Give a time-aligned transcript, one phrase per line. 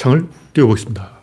[0.00, 1.20] 창을 띄워보겠습니다.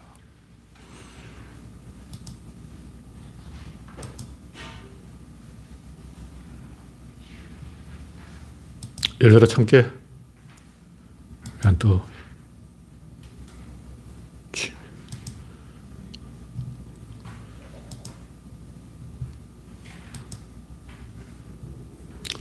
[9.20, 9.90] 열려라 참깨.
[11.60, 12.06] 그냥 또,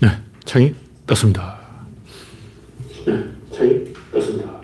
[0.02, 0.74] 네, 창이
[1.06, 1.58] 떴습니다.
[3.06, 3.24] 네,
[3.54, 4.55] 창이 떴습니다.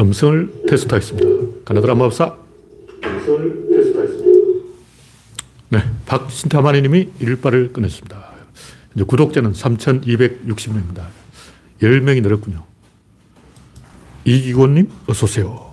[0.00, 1.64] 음성을 테스트하겠습니다.
[1.64, 2.36] 가나드라 마법사.
[3.04, 4.28] 음성을 테스트하겠습니다.
[5.70, 8.32] 네, 박신타마니 님이 일발을 끊었습니다.
[8.94, 11.06] 이제 구독자는 3,260명입니다.
[11.82, 12.64] 10명이 늘었군요.
[14.24, 15.67] 이기곤님, 어서오세요.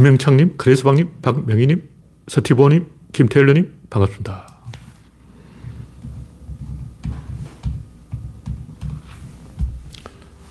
[0.00, 1.86] 김명창님, 그레스방님, 박명희님,
[2.26, 4.48] 서티보님, 김태일러님, 반갑습니다.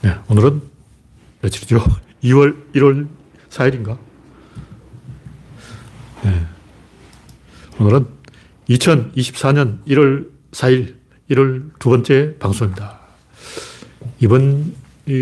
[0.04, 0.62] 네, 오늘은
[1.42, 1.80] 며칠이죠?
[2.26, 3.08] 2월, 1월
[3.50, 3.98] 4일인가?
[6.24, 6.46] 네.
[7.80, 8.06] 오늘은
[8.70, 10.94] 2024년 1월 4일,
[11.32, 13.00] 1월 두 번째 방송입니다.
[14.20, 14.76] 이번,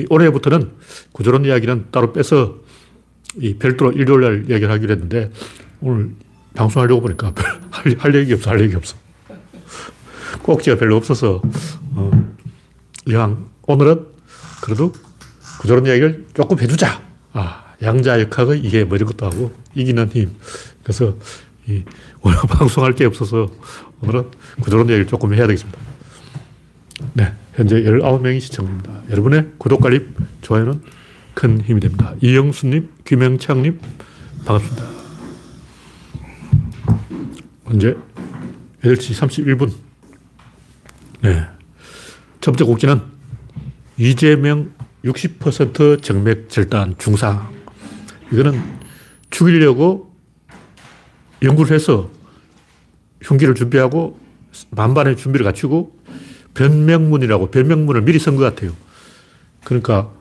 [0.09, 0.73] 올해부터는
[1.13, 2.66] 구조론 이야기는 따로 빼서
[3.39, 5.31] 이 별도로 일요일 날 얘기를 하기로 했는데
[5.81, 6.11] 오늘
[6.55, 7.33] 방송하려고 보니까
[7.69, 8.95] 할, 할 얘기 없어, 할 얘기 없어.
[10.41, 11.41] 꼭지가 별로 없어서,
[11.93, 12.11] 어,
[13.05, 14.05] 그냥 오늘은
[14.61, 14.91] 그래도
[15.59, 17.01] 구조론 이야기를 조금 해주자.
[17.33, 20.35] 아, 양자 역학의 이게 뭐 이런 것도 하고 이기는 힘.
[20.83, 21.15] 그래서
[21.67, 21.83] 이
[22.21, 23.51] 오늘 방송할 게 없어서
[24.01, 25.79] 오늘은 구조론 이야기를 조금 해야 되겠습니다.
[27.13, 27.33] 네.
[27.53, 29.01] 현재 19명이 시청 중입니다.
[29.09, 30.81] 여러분의 구독, 관립, 좋아요는
[31.37, 32.15] 큰 힘이 됩니다.
[32.19, 33.79] 이영수님, 김영창님,
[34.43, 34.87] 반갑습니다.
[37.67, 37.95] 현재
[38.81, 39.71] 8시 31분.
[41.21, 41.45] 네.
[42.41, 43.01] 첫 번째 곡지는
[43.99, 44.73] 이재명
[45.05, 47.53] 60% 정맥 절단 중상.
[48.31, 48.59] 이거는
[49.29, 50.11] 죽이려고
[51.43, 52.09] 연구를 해서
[53.21, 54.19] 흉기를 준비하고
[54.71, 55.99] 만반의 준비를 갖추고
[56.55, 58.71] 변명문이라고 변명문을 미리 쓴 것 같아요.
[59.63, 60.16] 그러니까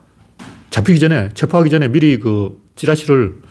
[0.69, 3.41] 잡히기 전에, 체포하기 전에 미리 그 찌라시를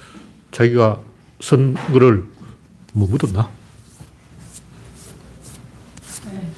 [0.50, 1.00] 자기가
[1.40, 2.24] 쓴 거를
[2.92, 3.50] 뭐 묻었나?
[6.30, 6.52] 네.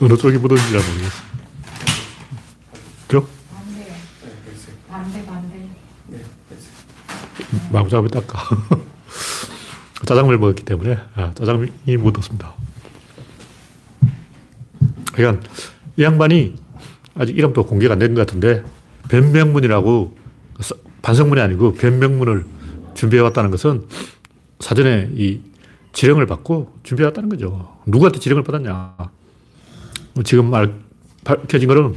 [0.00, 1.22] 어느 쪽이 묻었는지 잘 모르겠어.
[3.08, 3.28] 죠?
[4.88, 5.68] 반대, 반대.
[7.70, 8.48] 마구잡이 닦아.
[10.06, 12.54] 짜장면을 먹었기 때문에 아, 짜장면이 묻었습니다.
[15.14, 15.46] 그러니까
[15.96, 16.54] 이 양반이
[17.14, 18.62] 아직 이름도 공개가 안 된 것 같은데
[19.08, 20.16] 변명문이라고
[21.02, 22.44] 반성문이 아니고 변명문을
[22.94, 23.84] 준비해왔다는 것은
[24.60, 25.40] 사전에 이
[25.92, 27.76] 지령을 받고 준비해왔다는 거죠.
[27.86, 28.96] 누구한테 지령을 받았냐.
[30.24, 30.74] 지금 말,
[31.24, 31.94] 밝혀진 거는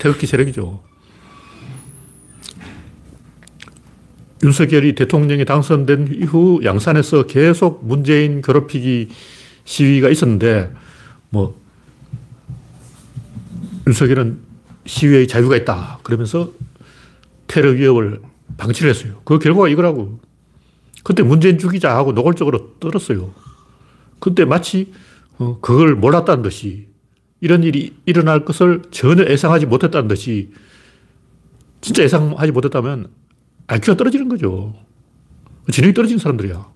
[0.00, 0.82] 태극기 세력이죠.
[4.42, 9.08] 윤석열이 대통령에 당선된 이후 양산에서 계속 문재인 괴롭히기
[9.64, 10.72] 시위가 있었는데,
[11.30, 11.58] 뭐,
[13.86, 14.38] 윤석열은
[14.86, 16.00] 시위의 자유가 있다.
[16.02, 16.52] 그러면서
[17.46, 18.20] 테러 위협을
[18.56, 19.20] 방치를 했어요.
[19.24, 20.20] 그 결과가 이거라고.
[21.04, 23.32] 그때 문재인 죽이자 하고 노골적으로 떨었어요.
[24.18, 24.92] 근데 마치
[25.38, 26.88] 어, 그걸 몰랐다는 듯이
[27.40, 30.52] 이런 일이 일어날 것을 전혀 예상하지 못했다는 듯이
[31.80, 33.08] 진짜 예상하지 못했다면
[33.68, 34.74] IQ가 떨어지는 거죠.
[35.70, 36.75] 지능이 떨어진 사람들이야.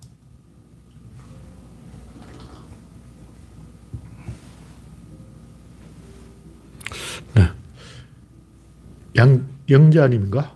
[9.21, 10.51] 양, 영자님인가?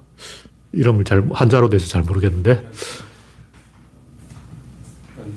[0.74, 2.68] 이름을 잘, 한자로 돼서 잘 모르겠는데,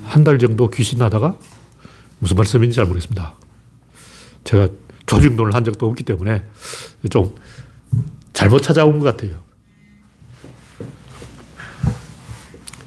[0.03, 1.37] 한 달 정도 귀신하다가
[2.17, 3.35] 무슨 말씀인지 잘 모르겠습니다.
[4.43, 4.69] 제가
[5.05, 6.43] 조직론을 한 적도 없기 때문에
[7.11, 7.35] 좀
[8.33, 9.39] 잘못 찾아온 것 같아요.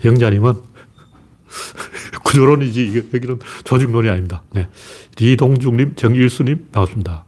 [0.04, 0.54] 영자님은
[2.24, 4.42] 구조론이지, 여기는 조직론이 아닙니다.
[4.52, 4.68] 네.
[5.18, 7.24] 리동중님, 정일수님, 반갑습니다.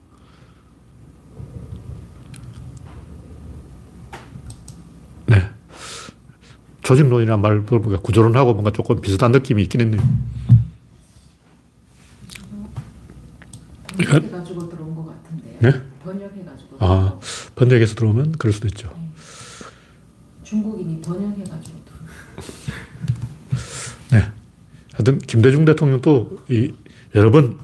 [6.85, 10.03] 조직론이란 말 들어보니까 구조론하고 뭔가 조금 비슷한 느낌이 있긴 했네요.
[13.97, 15.59] 번역해가지고 들어온 것 같은데.
[15.61, 15.83] 네?
[16.05, 16.77] 번역해가지고.
[16.81, 17.19] 아,
[17.55, 18.93] 번역해서 들어오면 그럴 수도 있죠.
[18.97, 19.11] 네.
[20.43, 21.85] 중국인이 번역해가지고
[24.13, 24.31] 네.
[24.93, 26.73] 하여튼, 김대중 대통령도 이
[27.15, 27.59] 여러 번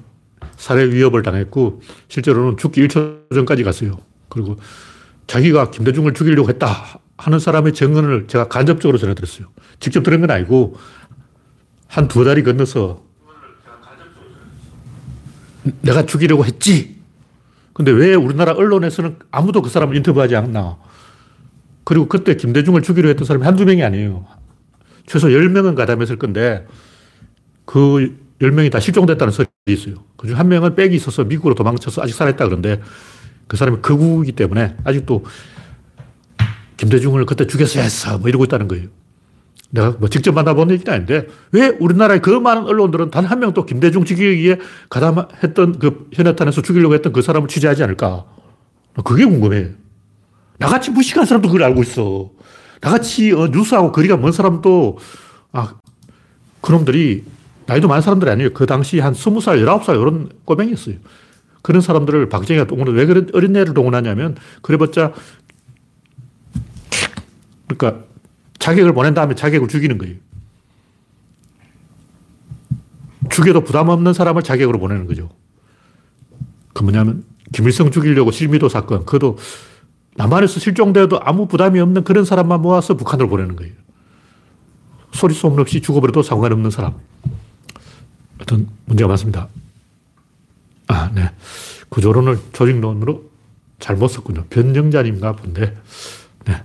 [0.56, 3.98] 살해 위협을 당했고 실제로는 죽기 1초 전까지 갔어요.
[4.28, 4.56] 그리고
[5.26, 9.46] 자기가 김대중을 죽이려고 했다 하는 사람의 증언을 제가 간접적으로 전해드렸어요.
[9.78, 10.76] 직접 들은 건 아니고
[11.86, 13.02] 한두 달이 건너서
[15.82, 16.98] 내가 죽이려고 했지.
[17.74, 20.78] 근데 왜 우리나라 언론에서는 아무도 그 사람을 인터뷰하지 않나.
[21.84, 24.26] 그리고 그때 김대중을 죽이려 했던 사람이 한두 명이 아니에요.
[25.06, 26.66] 최소 10명은 가담했을 건데
[27.66, 29.96] 그 10명이 다 실종됐다는 설이 있어요.
[30.16, 32.80] 그중 한 명은 백이 있어서 미국으로 도망쳐서 아직 살아있다 그런데
[33.46, 35.24] 그 사람이 극우이기 때문에 아직도
[36.80, 38.18] 김대중을 그때 죽였어야 했어.
[38.18, 38.86] 뭐 이러고 있다는 거예요.
[39.70, 44.04] 내가 뭐 직접 만나본 얘기는 아닌데 왜 우리나라의 그 많은 언론들은 단 한 명도 김대중
[44.04, 48.24] 죽이기에 가담했던 그 현해탄에서 죽이려고 했던 그 사람을 취재하지 않을까?
[49.04, 49.70] 그게 궁금해.
[50.58, 52.30] 나같이 무식한 사람도 그걸 알고 있어.
[52.80, 54.98] 나같이 어, 뉴스하고 거리가 먼 사람도
[55.52, 55.74] 아,
[56.62, 57.24] 그놈들이
[57.66, 58.50] 나이도 많은 사람들이 아니에요.
[58.52, 60.96] 그 당시 한 스무 살, 열아홉 살 이런 꼬맹이였어요.
[61.62, 62.92] 그런 사람들을 박정희가 동원해.
[62.92, 65.12] 왜 그런 어린애를 동원하냐면 그래봤자
[67.76, 68.04] 그러니까
[68.58, 70.16] 자격을 보낸 다음에 자격을 죽이는 거예요.
[73.30, 75.30] 죽여도 부담 없는 사람을 자격으로 보내는 거죠.
[76.72, 79.38] 그 뭐냐면, 김일성 죽이려고 실미도 사건, 그것도
[80.16, 83.72] 남한에서 실종되어도 아무 부담이 없는 그런 사람만 모아서 북한으로 보내는 거예요.
[85.12, 86.94] 소리 소문 없이 죽어버려도 상관없는 사람.
[88.40, 89.48] 어떤 문제가 많습니다.
[90.88, 91.30] 아, 네.
[91.88, 93.30] 구조론을 조직론으로
[93.78, 94.44] 잘못 썼군요.
[94.50, 95.76] 변정자님가 본데,
[96.46, 96.64] 네.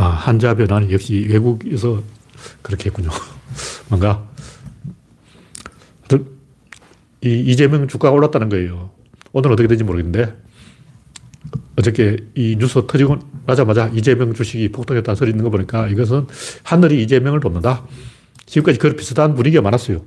[0.00, 2.04] 아, 한자 변화는 역시 외국에서
[2.62, 3.10] 그렇게 했군요.
[3.90, 4.24] 뭔가,
[7.20, 8.92] 이 이재명 주가가 올랐다는 거예요.
[9.32, 10.36] 오늘 어떻게 되는지 모르겠는데,
[11.76, 16.28] 어저께 이 뉴스 터지고 나자마자 이재명 주식이 폭등했다는 소리 있는 거 보니까 이것은
[16.62, 17.84] 하늘이 이재명을 돕는다.
[18.46, 20.04] 지금까지 그런 비슷한 분위기가 많았어요.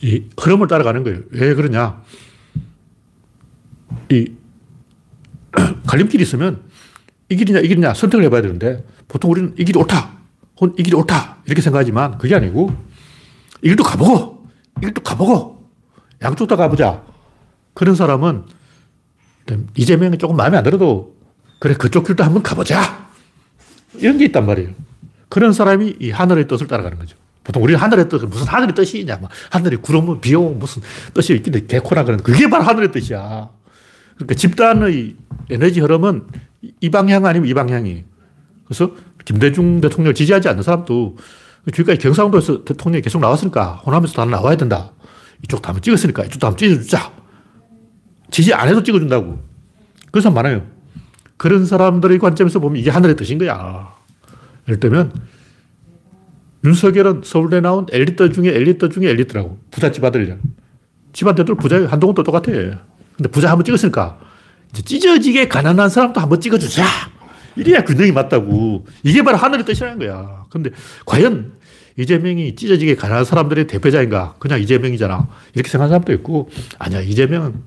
[0.00, 1.20] 이 흐름을 따라가는 거예요.
[1.30, 2.02] 왜 그러냐.
[4.10, 4.32] 이
[5.86, 6.71] 갈림길이 있으면
[7.32, 10.12] 이 길이냐, 이 길이냐 선택을 해봐야 되는데 보통 우리는 이 길이 옳다.
[10.60, 11.38] 혹은 이 길이 옳다.
[11.46, 12.70] 이렇게 생각하지만 그게 아니고
[13.62, 14.46] 이 길도 가보고,
[14.78, 15.70] 이 길도 가보고,
[16.22, 17.02] 양쪽 다 가보자.
[17.74, 18.44] 그런 사람은
[19.76, 21.16] 이재명이 조금 마음에 안 들어도
[21.58, 23.08] 그래, 그쪽 길도 한번 가보자.
[23.94, 24.70] 이런 게 있단 말이에요.
[25.28, 27.16] 그런 사람이 이 하늘의 뜻을 따라가는 거죠.
[27.44, 29.16] 보통 우리는 하늘의 뜻, 무슨 하늘의 뜻이 있냐.
[29.16, 30.82] 뭐 하늘이 구름, 비 오고 무슨
[31.14, 33.48] 뜻이 있긴데 개코나 그런 그게 바로 하늘의 뜻이야.
[34.16, 35.16] 그러니까 집단의
[35.50, 36.26] 에너지 흐름은
[36.80, 38.04] 이 방향 아니면 이 방향이.
[38.64, 38.92] 그래서
[39.24, 41.16] 김대중 대통령을 지지하지 않는 사람도
[41.72, 44.92] 지금까지 경상도에서 대통령이 계속 나왔으니까 호남에서 다 나와야 된다.
[45.42, 47.12] 이쪽도 한번 찍었으니까 이쪽도 한번 찍어주자.
[48.30, 49.38] 지지 안 해도 찍어준다고.
[50.10, 50.66] 그래서 많아요.
[51.36, 53.94] 그런 사람들의 관점에서 보면 이게 하늘의 뜻인 거야.
[54.68, 55.12] 예를 들면,
[56.64, 59.58] 윤석열은 서울대 나온 엘리트 중에 엘리트 중에 엘리트라고.
[59.70, 60.40] 부잣집 아들이잖아.
[61.12, 61.88] 집안들도 부자예요.
[61.88, 62.44] 한동훈도 똑같아.
[62.46, 64.18] 근데 부자 한번 찍었으니까
[64.80, 66.84] 찢어지게 가난한 사람도 한번 찍어주자.
[67.56, 68.86] 이래야 균형이 맞다고.
[69.02, 70.46] 이게 바로 하늘의 뜻이라는 거야.
[70.48, 70.70] 근데
[71.04, 71.52] 과연
[71.98, 74.36] 이재명이 찢어지게 가난한 사람들의 대표자인가?
[74.38, 75.28] 그냥 이재명이잖아.
[75.54, 76.48] 이렇게 생각하는 사람도 있고,
[76.78, 77.64] 아니야, 이재명은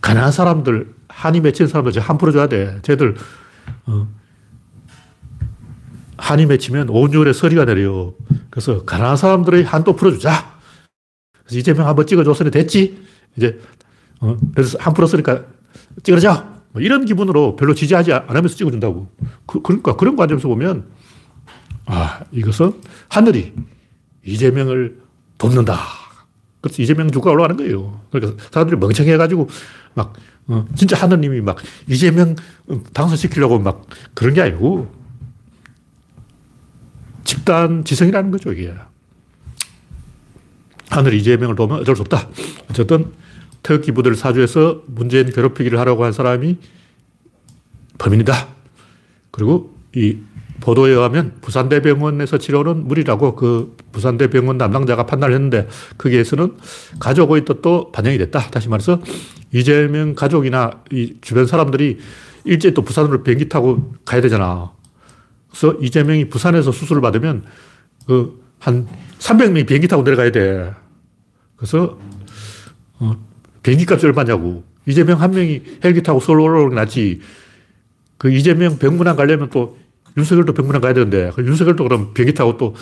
[0.00, 2.78] 가난한 사람들, 한이 맺힌 사람들 한 풀어줘야 돼.
[2.82, 3.16] 쟤들,
[3.86, 4.08] 어,
[6.16, 8.14] 한이 맺히면 온율의 서리가 내려요.
[8.48, 10.58] 그래서 가난한 사람들의 한도 풀어주자.
[11.44, 13.04] 그래서 이재명 한번 찍어줬으니 됐지?
[13.36, 13.60] 이제,
[14.20, 15.44] 어, 그래서 한 풀었으니까
[16.02, 16.54] 찍어줘.
[16.72, 19.08] 뭐 이런 기분으로 별로 지지하지 않으면서 찍어준다고.
[19.46, 20.88] 그, 그러니까 그런 관점에서 보면,
[21.86, 23.52] 아, 이것은 하늘이
[24.24, 25.00] 이재명을
[25.38, 25.78] 돕는다.
[26.60, 28.00] 그래서 이재명 주가 올라가는 거예요.
[28.10, 29.48] 그러니까 사람들이 멍청해가지고
[29.94, 30.14] 막,
[30.48, 31.58] 어, 진짜 하느님이 막
[31.88, 32.34] 이재명
[32.92, 34.90] 당선시키려고 막 그런 게 아니고
[37.24, 38.74] 집단 지성이라는 거죠, 이게.
[40.90, 42.28] 하늘이 이재명을 도면 어쩔 수 없다.
[42.70, 43.12] 어쨌든
[43.64, 46.58] 태극기 부대를 사주해서 문재인 괴롭히기를 하라고 한 사람이
[47.98, 48.48] 범인이다.
[49.32, 50.18] 그리고 이
[50.60, 55.66] 보도에 의하면 부산대병원에서 치료는 무리라고 그 부산대병원 담당자가 판단을 했는데
[55.98, 56.56] 거기에서는
[57.00, 58.50] 가족의 뜻도 반영이 됐다.
[58.50, 59.00] 다시 말해서
[59.52, 61.98] 이재명 가족이나 이 주변 사람들이
[62.44, 64.70] 일제히 또 부산으로 비행기 타고 가야 되잖아.
[65.48, 67.44] 그래서 이재명이 부산에서 수술을 받으면
[68.06, 70.72] 그 한 300명이 비행기 타고 내려가야 돼.
[71.56, 71.98] 그래서
[72.98, 73.14] 어,
[73.64, 74.62] 비행기 값이 얼마냐고.
[74.86, 77.20] 이재명 한 명이 헬기 타고 서울 올라오는 게 낫지.
[78.18, 79.76] 그 이재명 병문안 가려면 또
[80.16, 82.74] 윤석열도 병문안 가야 되는데, 그 윤석열도 그럼 비행기 타고 또,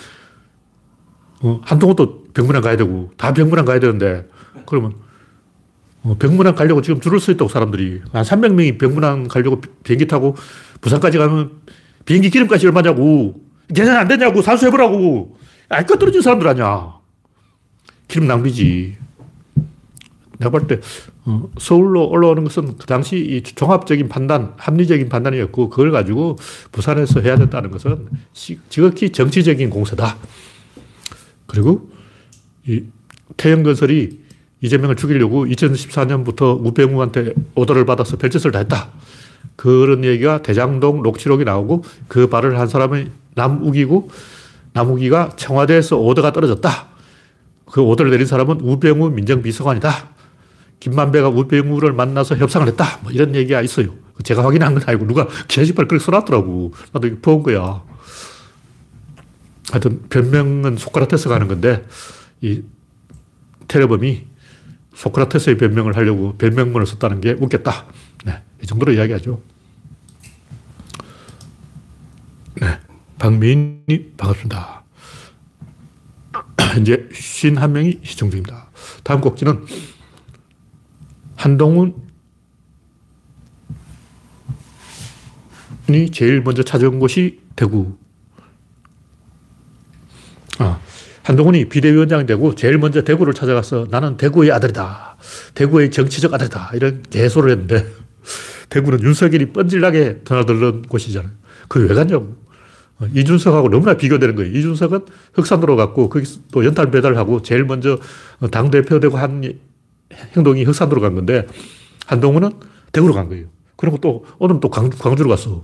[1.40, 4.28] 어, 한동훈도 병문안 가야 되고, 다 병문안 가야 되는데,
[4.66, 4.94] 그러면,
[6.02, 8.02] 어, 병문안 가려고 지금 줄을 서 있다고 사람들이.
[8.12, 10.36] 한 300명이 병문안 가려고 비행기 타고
[10.80, 11.52] 부산까지 가면
[12.04, 13.40] 비행기 기름값이 얼마냐고.
[13.72, 14.42] 계산 안 되냐고.
[14.42, 15.38] 산수해보라고.
[15.68, 16.98] 알것 떨어진 사람들 아니야.
[18.08, 18.96] 기름 낭비지.
[20.42, 20.80] 내가 볼 때,
[21.24, 26.36] 어, 서울로 올라오는 것은 그 당시 이 종합적인 판단, 합리적인 판단이었고, 그걸 가지고
[26.72, 28.08] 부산에서 해야 된다는 것은
[28.68, 30.16] 지극히 정치적인 공세다.
[31.46, 31.88] 그리고
[32.66, 32.82] 이
[33.36, 34.20] 태영건설이
[34.60, 38.90] 이재명을 죽이려고 2014년부터 우병우한테 오더를 받아서 별짓을 다 했다.
[39.56, 44.08] 그런 얘기가 대장동 녹취록이 나오고 그 말을 한 사람은 남욱이고
[44.72, 46.88] 남욱이가 청와대에서 오더가 떨어졌다.
[47.66, 50.11] 그 오더를 내린 사람은 우병우 민정비서관이다.
[50.82, 52.98] 김만배가 우병우를 만나서 협상을 했다.
[53.02, 53.94] 뭐 이런 얘기가 있어요.
[54.24, 56.74] 제가 확인한 건 아니고 누가 게시판에 그렇게 써놨더라고.
[56.90, 57.84] 나도 이거 본 거야.
[59.70, 61.86] 하여튼 변명은 소크라테스가 하는 건데
[62.40, 62.62] 이
[63.68, 64.26] 테러범이
[64.96, 67.86] 소크라테스의 변명을 하려고 변명문을 썼다는 게 웃겼다.
[68.24, 69.40] 네, 이 정도로 이야기하죠.
[72.60, 72.80] 네,
[73.20, 74.82] 박미인이 반갑습니다.
[76.74, 78.68] 현재 51명이 시청 중입니다.
[79.04, 79.64] 다음 곡지는
[81.36, 81.94] 한동훈이
[86.12, 87.96] 제일 먼저 찾아온 곳이 대구.
[90.58, 90.78] 아,
[91.22, 95.16] 한동훈이 비대위원장이 되고 제일 먼저 대구를 찾아가서 나는 대구의 아들이다.
[95.54, 96.72] 대구의 정치적 아들이다.
[96.74, 97.86] 이런 개소를 했는데
[98.68, 101.32] 대구는 윤석열이 뻔질나게 드나들는 곳이잖아요.
[101.68, 102.36] 그게 왜 갔냐고.
[102.98, 104.52] 어, 이준석하고 너무나 비교되는 거예요.
[104.56, 107.98] 이준석은 흑산으로 갔고, 거기 또 연탄 배달하고 제일 먼저
[108.50, 109.42] 당대표 되고 한
[110.36, 111.46] 행동이 흑산으로 간 건데,
[112.06, 112.52] 한동훈은
[112.92, 113.46] 대구로 간 거예요.
[113.76, 115.62] 그리고 또, 오늘 또 광주, 광주로 갔어.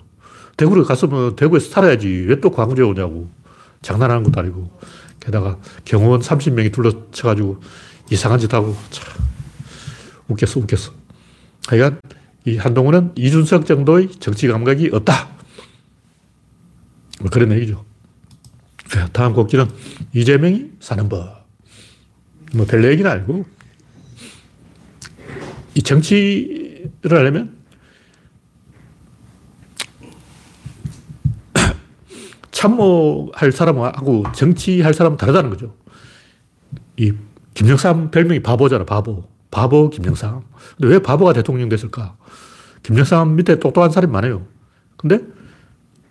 [0.57, 2.09] 대구로 갔으면 대구에서 살아야지.
[2.28, 3.31] 왜 또 광주에 오냐고.
[3.83, 4.71] 장난하는 것도 아니고.
[5.21, 7.61] 게다가 경호원 30명이 둘러쳐가지고
[8.11, 9.05] 이상한 짓 하고, 참.
[10.28, 10.93] 웃겼어, 웃겼어.
[11.69, 12.00] 하여간,
[12.45, 15.28] 이 한동훈은 이준석 정도의 정치 감각이 없다.
[17.21, 17.85] 뭐 그런 얘기죠.
[19.12, 19.69] 다음 곡지는
[20.14, 21.47] 이재명이 사는 법.
[22.55, 23.45] 뭐 별내 얘기는 아니고,
[25.78, 27.56] 이 정치를 하려면
[32.50, 35.76] 참모할 사람하고 정치할 사람은 다르다는 거죠.
[36.97, 37.12] 이
[37.54, 39.28] 김영삼 별명이 바보잖아, 바보.
[39.52, 40.42] 바보 김영삼.
[40.76, 42.16] 근데 왜 바보가 대통령 됐을까?
[42.82, 44.47] 김영삼 밑에 똑똑한 사람이 많아요.
[44.97, 45.20] 근데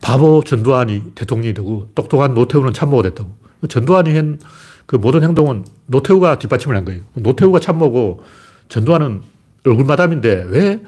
[0.01, 3.35] 바보 전두환이 대통령이 되고 똑똑한 노태우는 참모가 됐다고.
[3.67, 4.39] 전두환이 한
[4.87, 7.01] 그 모든 행동은 노태우가 뒷받침을 한 거예요.
[7.13, 8.23] 노태우가 참모고
[8.69, 9.21] 전두환은
[9.67, 10.81] 얼굴 마담인데 왜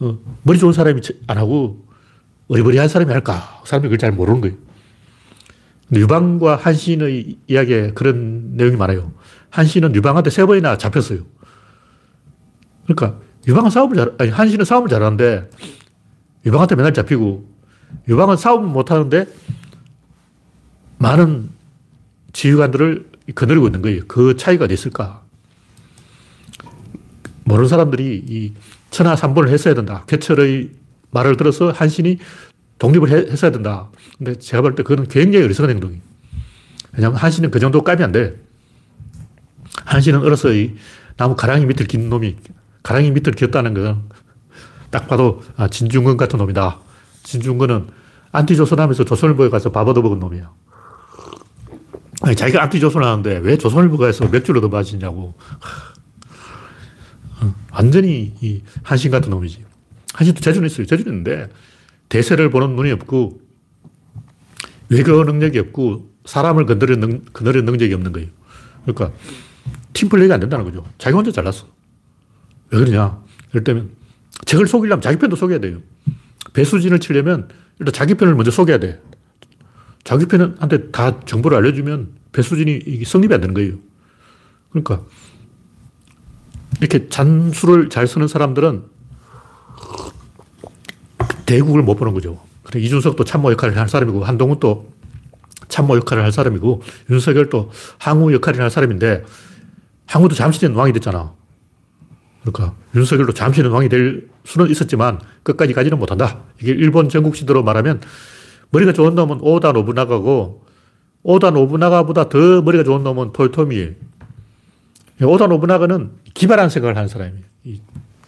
[0.00, 1.86] 어, 머리 좋은 사람이 안 하고
[2.48, 3.62] 어리버리한 사람이 할까?
[3.64, 4.56] 사람이 그걸 잘 모르는 거예요.
[5.94, 9.12] 유방과 한신의 이야기에 그런 내용이 많아요.
[9.50, 11.20] 한신은 유방한테 세 번이나 잡혔어요.
[12.84, 15.50] 그러니까 유방은 싸움을 잘, 아니, 한신은 싸움을 잘하는데
[16.44, 17.48] 유방한테 맨날 잡히고
[18.08, 19.26] 유방은 싸움 못 하는데
[20.98, 21.50] 많은
[22.32, 24.02] 지휘관들을 거느리고 있는 거예요.
[24.06, 25.25] 그 차이가 있을까?
[27.46, 28.52] 모르는 사람들이 이
[28.90, 30.04] 천하삼본을 했어야 된다.
[30.06, 30.70] 개철의
[31.12, 32.18] 말을 들어서 한신이
[32.78, 33.88] 독립을 해, 했어야 된다.
[34.18, 36.02] 근데 제가 볼 때 그건 굉장히 어리석은 행동이에요.
[36.92, 38.34] 왜냐하면 한신은 그 정도 까면 안 돼.
[39.84, 40.74] 한신은 어려서 이
[41.16, 42.36] 나무 가랑이 밑을 긴 놈이
[42.82, 44.08] 가랑이 밑을 기었다는 건
[44.90, 46.78] 딱 봐도 아, 진중권 같은 놈이다.
[47.24, 47.88] 진중권은
[48.32, 50.50] 안티조선하면서 조선일보에 가서 밥 얻어먹은 놈이야.
[52.22, 55.34] 아니, 자기가 안티조선 하는데 왜 조선일보에서 맥주를 얻어 마시냐고.
[57.72, 59.64] 완전히 이 한신 같은 놈이지.
[60.14, 60.86] 한신도 재주는 있어요.
[60.86, 61.48] 재주는 있는데
[62.08, 63.40] 대세를 보는 눈이 없고
[64.88, 68.28] 외교 능력이 없고 사람을 건드리는, 능, 건드리는 능력이 없는 거예요.
[68.84, 69.12] 그러니까
[69.92, 70.84] 팀플레이가 안 된다는 거죠.
[70.98, 71.66] 자기 혼자 잘났어.
[72.70, 73.22] 왜 그러냐.
[73.50, 73.90] 예를 들면
[74.44, 75.80] 적을 속이려면 자기 편도 속여야 돼요.
[76.52, 79.00] 배수진을 치려면 일단 자기 편을 먼저 속여야 돼.
[80.04, 83.74] 자기 편한테 다 정보를 알려주면 배수진이 성립이 안 되는 거예요.
[84.70, 85.04] 그러니까
[86.80, 88.84] 이렇게 잔수를 잘 쓰는 사람들은
[91.46, 92.40] 대국을 못 보는 거죠.
[92.64, 94.92] 그래 이준석도 참모 역할을 할 사람이고 한동훈도
[95.68, 99.24] 참모 역할을 할 사람이고 윤석열도 항우 역할을 할 사람인데
[100.06, 101.32] 항우도 잠시는 왕이 됐잖아.
[102.42, 106.42] 그러니까 윤석열도 잠시는 왕이 될 수는 있었지만 끝까지 가지는 못한다.
[106.60, 108.00] 이게 일본 전국시대로 말하면
[108.70, 110.64] 머리가 좋은 놈은 오다 노부나가고
[111.22, 113.90] 오다 노부나가보다 더 머리가 좋은 놈은 토요토미예요.
[115.22, 117.44] 오다 노부나가는 기발한 생각을 하는 사람이에요.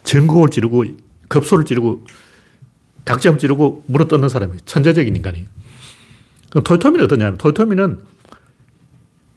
[0.05, 0.85] 전곡을 찌르고
[1.29, 2.07] 급소를 찌르고
[3.05, 4.61] 닭점 찌르고 물어 뜯는 사람이에요.
[4.65, 5.47] 천재적인 인간이에요.
[6.51, 8.01] 그럼 토요토미는 어떠냐면 토요토미는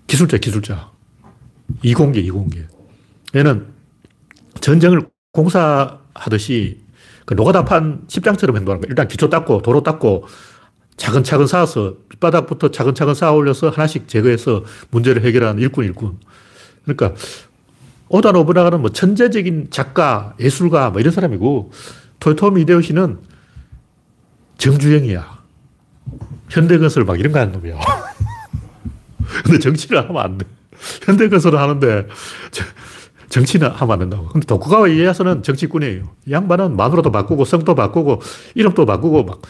[0.08, 0.92] 기술자, 기술자.
[1.84, 2.68] 이공계, 이공계.
[3.36, 3.68] 얘는
[4.60, 6.80] 전쟁을 공사하듯이
[7.26, 8.92] 그 노가다판 십장처럼 행동하는 거예요.
[8.92, 10.26] 일단 기초 닦고 도로 닦고
[10.98, 16.20] 차근차근 쌓아서 밑바닥부터 차근차근 쌓아 올려서 하나씩 제거해서 문제를 해결하는 일꾼, 일꾼.
[16.84, 17.14] 그러니까
[18.10, 21.72] 오다 노부나가는 뭐 천재적인 작가, 예술가 뭐 이런 사람이고
[22.20, 23.20] 토요토미 히데요시는
[24.58, 25.42] 정주행이야.
[26.50, 27.80] 현대건설 막 이런 거 하는 놈이야.
[29.44, 30.46] 근데 정치를 하면 안 돼.
[31.06, 32.08] 현대건설을 하는데
[33.30, 34.28] 정치는 하면 안 된다고.
[34.28, 36.04] 근데 도쿠가와 이에야스는 정치꾼이에요.
[36.28, 38.22] 이 양반은 마누라도 바꾸고 성도 바꾸고
[38.56, 39.42] 이름도 바꾸고 막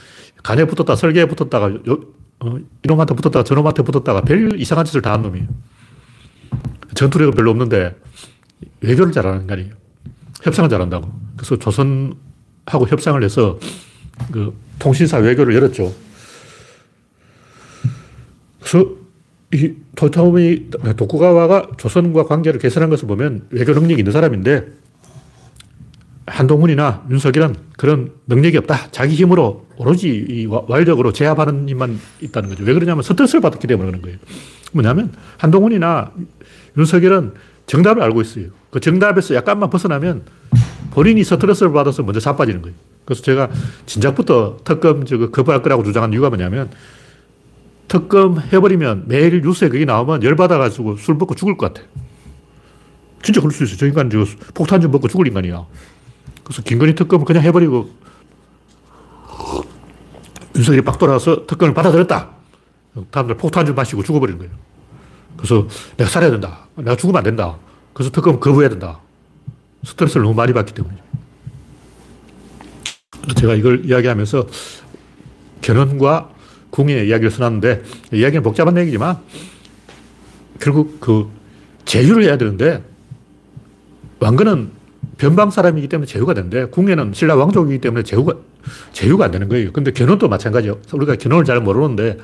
[0.44, 2.00] 간에 붙었다 설계에 붙었다가 요,
[2.40, 5.48] 어, 이놈한테 붙었다가 저놈한테 붙었다가 별 이상한 짓을 다 한 놈이에요.
[7.02, 7.96] 전투력은 별로 없는데
[8.82, 9.72] 외교를 잘하는 인간이에요.
[10.44, 11.12] 협상을 잘한다고.
[11.36, 13.60] 그래서 조선하고 협상을 해서
[14.32, 15.92] 그 통신사 외교를 열었죠.
[18.60, 18.90] 그래서
[19.54, 24.68] 이 토요토미 도쿠가와가 조선과 관계를 개선한 것을 보면 외교 능력이 있는 사람인데
[26.28, 28.92] 한동훈이나 윤석열은 그런 능력이 없다.
[28.92, 32.64] 자기 힘으로 오로지 와일적으로 제압하는 힘만 있다는 거죠.
[32.64, 34.18] 왜 그러냐면 스트레스를 받았기 때문에 그런 거예요.
[34.72, 36.12] 뭐냐면 한동훈이나
[36.78, 37.34] 윤석열은
[37.66, 38.48] 정답을 알고 있어요.
[38.70, 40.24] 그 정답에서 약간만 벗어나면
[40.92, 42.76] 본인이 스트레스를 받아서 먼저 자빠지는 거예요.
[43.06, 43.50] 그래서 제가
[43.86, 46.70] 진작부터 특검 저거 거부할 거라고 주장한 이유가 뭐냐면
[47.88, 51.88] 특검 해버리면 매일 뉴스에 그게 나오면 열받아가지고 술 먹고 죽을 것 같아.
[53.22, 53.76] 진짜 그럴 수 있어.
[53.78, 55.66] 저 인간 저 폭탄 좀 먹고 죽을 인간이야.
[56.44, 57.90] 그래서 김건희 특검을 그냥 해버리고
[60.56, 62.30] 윤석열이 빡 돌아와서 특검을 받아들였다.
[63.10, 64.54] 다음날 폭탄 좀 마시고 죽어버리는 거예요.
[65.42, 65.68] 그래서
[65.98, 66.68] 내가 살아야 된다.
[66.76, 67.58] 내가 죽으면 안 된다.
[67.94, 69.00] 그래서 특검 거부해야 된다.
[69.84, 70.96] 스트레스를 너무 많이 받기 때문에.
[73.36, 74.48] 제가 이걸 이야기하면서
[75.62, 76.30] 견훤과
[76.70, 77.84] 궁의 이야기를 써놨는데
[78.14, 79.18] 이야기는 복잡한 얘기지만
[80.60, 81.28] 결국 그
[81.86, 82.84] 제휴를 해야 되는데
[84.20, 84.72] 왕건은
[85.18, 88.34] 변방 사람이기 때문에 제휴가 되는데 궁예는 신라 왕족이기 때문에 제휴가,
[88.94, 89.72] 제휴가 안 되는 거예요.
[89.72, 90.80] 근데 견훤도 마찬가지예요.
[90.94, 92.18] 우리가 견훤을 잘 모르는데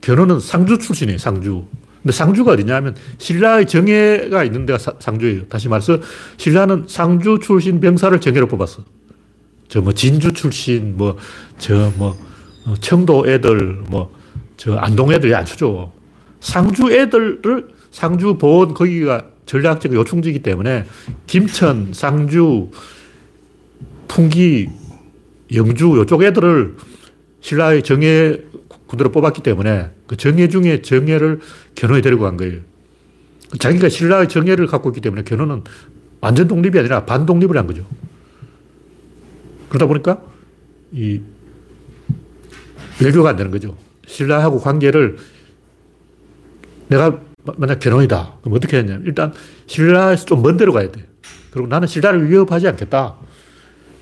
[0.00, 1.18] 견훤은 상주 출신이에요.
[1.18, 1.64] 상주.
[2.02, 5.46] 근데 상주가 어디냐면 신라의 정예가 있는 데가 상주예요.
[5.48, 5.98] 다시 말해서
[6.36, 8.84] 신라는 상주 출신 병사를 정예로 뽑았어.
[9.68, 11.16] 저 뭐 진주 출신 뭐
[11.58, 12.16] 저뭐
[12.68, 14.12] 어, 청도 애들, 뭐,
[14.58, 15.90] 저 안동 애들이 안 쳐줘.
[16.40, 20.84] 상주 애들을 상주 보원 거기가 전략적 요충지이기 때문에
[21.26, 22.70] 김천, 상주,
[24.06, 24.68] 풍기,
[25.54, 26.76] 영주 이쪽 애들을
[27.40, 28.36] 신라의 정예
[28.88, 31.40] 군대로 뽑았기 때문에 그 정예 중에 정예를
[31.76, 32.60] 견훤에 데리고 간 거예요.
[33.58, 35.62] 자기가 신라의 정예를 갖고 있기 때문에 견훤은
[36.20, 37.86] 완전 독립이 아니라 반독립을 한 거죠.
[39.68, 40.22] 그러다 보니까
[40.92, 41.20] 이
[43.00, 43.76] 외교가 안 되는 거죠.
[44.06, 45.18] 신라하고 관계를
[46.88, 47.20] 내가
[47.56, 48.38] 만약 결혼이다.
[48.40, 49.32] 그럼 어떻게 했냐면 일단
[49.66, 51.06] 신라에서 좀 먼 데로 가야 돼.
[51.50, 53.16] 그리고 나는 신라를 위협하지 않겠다.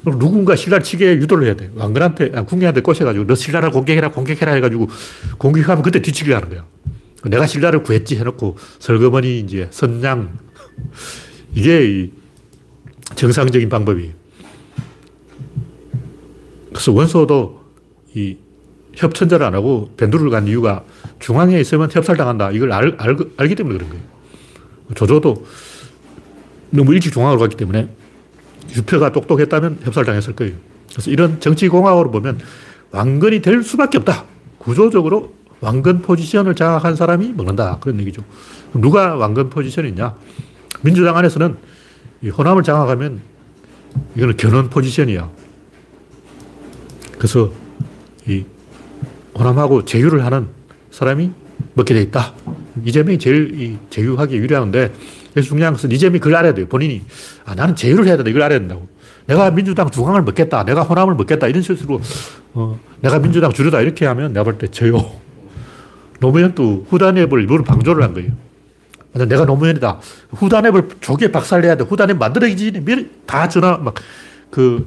[0.06, 1.68] 그럼 누군가 신라를 치게 유도를 해야 돼.
[1.74, 4.88] 왕건한테, 아, 궁계한테 꼬셔가지고 너 신라를 공격해라, 공격해라 해가지고
[5.36, 6.64] 공격하면 그때 뒤치기 하는 거야.
[7.24, 10.38] 내가 신라를 구했지 해놓고 설거머니 이제 선양.
[11.54, 12.12] 이게
[13.16, 14.12] 정상적인 방법이에요.
[16.68, 17.64] 그래서 원소도
[18.14, 18.36] 이
[18.94, 20.84] 협천자를 안 하고 밴두를 간 이유가
[21.18, 22.52] 중앙에 있으면 협살당한다.
[22.52, 24.04] 이걸 알, 알, 알기 때문에 그런 거예요.
[24.94, 25.44] 조조도
[26.70, 27.88] 너무 일찍 중앙으로 갔기 때문에
[28.74, 30.54] 유표가 똑똑했다면 협살당했을 거예요.
[30.90, 32.40] 그래서 이런 정치공학으로 보면
[32.90, 34.24] 왕건이 될 수밖에 없다.
[34.58, 37.78] 구조적으로 왕건 포지션을 장악한 사람이 먹는다.
[37.80, 38.22] 그런 얘기죠.
[38.74, 40.14] 누가 왕건 포지션이 있냐?
[40.82, 41.56] 민주당 안에서는
[42.36, 43.20] 호남을 장악하면
[44.16, 45.30] 이거는 견원 포지션이야.
[47.18, 47.52] 그래서
[48.26, 48.44] 이
[49.38, 50.48] 호남하고 제휴를 하는
[50.90, 51.30] 사람이
[51.74, 52.34] 먹게 돼 있다.
[52.84, 54.92] 이재명이 제일 이 제휴하기 유리한데
[55.36, 56.64] 그래서 중요한 것은 이재명이 그걸 알아야 돼요.
[56.66, 57.02] 본인이
[57.44, 58.30] 아, 나는 제휴를 해야 된다.
[58.30, 58.88] 이걸 알아야 된다고.
[59.26, 60.64] 내가 민주당 중앙을 먹겠다.
[60.64, 61.46] 내가 호남을 먹겠다.
[61.46, 62.00] 이런 식으로
[62.54, 63.82] 어, 내가 민주당 주류다.
[63.82, 65.10] 이렇게 하면 내가 볼 때 져요.
[66.20, 68.30] 노무현도 후단앱을 일부러 방조를 한 거예요.
[69.12, 70.00] 내가 노무현이다.
[70.30, 71.84] 후단앱을 조기에 박살내야 돼.
[71.84, 72.72] 후단앱 만들어야지.
[73.26, 73.94] 다 전화 막
[74.50, 74.86] 그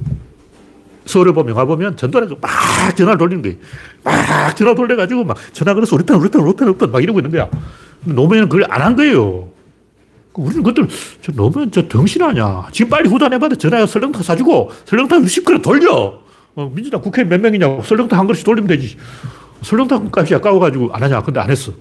[1.05, 3.57] 서울에 보면, 가보면 전화를 막 전화를 돌리는 거예요.
[4.03, 7.03] 막 전화 돌려가지고 막 전화 걸어서 우리 편, 우리 편, 우리 편, 우리 편 막
[7.03, 7.49] 이러고 있는 거야.
[8.05, 9.48] 노무현은 그걸 안 한 거예요.
[10.34, 10.88] 우리는 그들,
[11.22, 12.68] 저 노무현 저 정신 아냐.
[12.72, 16.20] 지금 빨리 후단해봐도 전화해 설렁탕 사주고 설렁탕 60그릇 돌려.
[16.56, 18.98] 어, 민주당 국회 몇 명이냐고 설렁탕 한 그릇씩 돌리면 되지.
[19.62, 21.22] 설렁탕 값이 아까워가지고 안 하냐.
[21.22, 21.72] 근데 안 했어.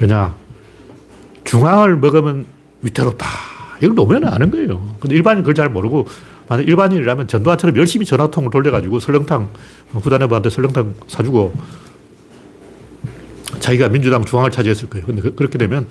[0.00, 0.34] 왜냐.
[1.44, 2.46] 중앙을 먹으면
[2.82, 3.26] 위태롭다.
[3.82, 4.96] 이걸 노무현은 아는 거예요.
[4.98, 6.06] 근데 일반인 그걸 잘 모르고
[6.48, 9.50] 만약 일반인이라면 전두환처럼 열심히 전화통을 돌려가지고 설렁탕,
[9.92, 11.54] 후단회부한테 설렁탕 사주고
[13.60, 15.06] 자기가 민주당 중앙을 차지했을 거예요.
[15.06, 15.86] 근데 그, 그렇게 되면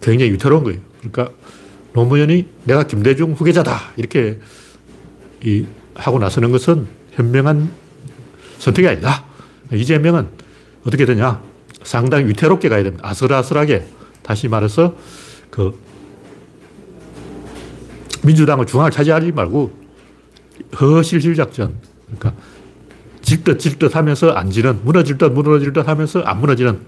[0.00, 0.80] 굉장히 위태로운 거예요.
[0.98, 1.30] 그러니까
[1.92, 3.92] 노무현이 내가 김대중 후계자다.
[3.96, 4.38] 이렇게
[5.44, 7.70] 이 하고 나서는 것은 현명한
[8.58, 9.24] 선택이 아니다.
[9.72, 10.28] 이재명은
[10.84, 11.42] 어떻게 되냐.
[11.82, 13.08] 상당히 위태롭게 가야 됩니다.
[13.08, 13.86] 아슬아슬하게.
[14.22, 14.96] 다시 말해서
[15.50, 15.78] 그
[18.22, 19.72] 민주당을 중앙을 차지하지 말고
[20.80, 21.74] 허실실 작전.
[22.06, 22.34] 그러니까
[23.30, 26.80] 질듯 질듯 하면서 안 지는, 무너질 듯 무너질 듯 하면서 안 무너지는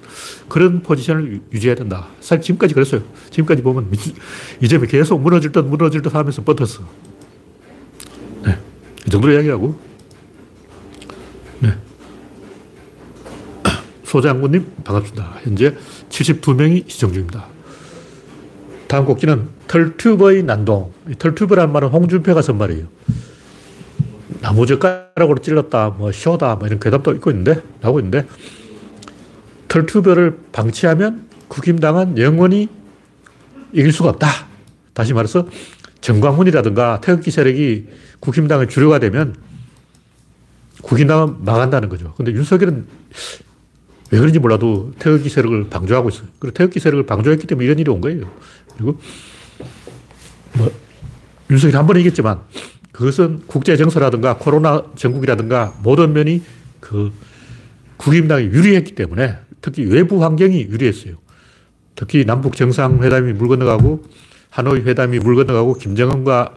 [0.49, 2.09] 그런 포지션을 유지해야 된다.
[2.21, 3.03] 사실 지금까지 그랬어요.
[3.31, 3.93] 지금까지 보면
[4.61, 6.83] 이재명이 계속 무너질 듯 무너질 듯 하면서 뻗었어.
[8.45, 8.59] 네.
[9.07, 9.79] 이 정도로 이야기하고.
[11.61, 11.77] 네.
[14.03, 15.37] 소장군님, 반갑습니다.
[15.45, 15.77] 현재
[16.09, 17.47] 72명이 시청 중입니다.
[18.89, 20.93] 다음 곡지는 털튜버의 난동.
[21.21, 22.87] 털튜버란 말은 홍준표가 쓴 말이에요.
[24.43, 28.27] 나무젓가락으로 찔렀다, 뭐, 쇼다, 뭐, 이런 괴답도 있고 있는데, 나오고 있는데,
[29.69, 32.69] 털튜버를 방치하면 국힘당은 영원히
[33.73, 34.29] 이길 수가 없다.
[34.93, 35.47] 다시 말해서,
[36.01, 37.87] 정광훈이라든가 태극기 세력이
[38.21, 39.37] 국힘당의 주류가 되면
[40.83, 42.13] 국힘당은 망한다는 거죠.
[42.17, 42.87] 근데 윤석열은
[44.11, 46.27] 왜 그런지 몰라도 태극기 세력을 방조하고 있어요.
[46.41, 48.29] 그리고 태극기 세력을 방조했기 때문에 이런 일이 온 거예요.
[48.75, 48.99] 그리고
[50.55, 50.71] 뭐,
[51.51, 52.41] 윤석열이 한 번 이겼지만
[52.93, 56.43] 그것은 국제 정서라든가 코로나 전국이라든가 모든 면이
[56.81, 57.13] 그
[57.97, 61.15] 국임당이 유리했기 때문에 특히 외부 환경이 유리했어요.
[61.95, 64.05] 특히 남북 정상회담이 물 건너가고
[64.51, 66.55] 하노이 회담이 물 건너가고 김정은과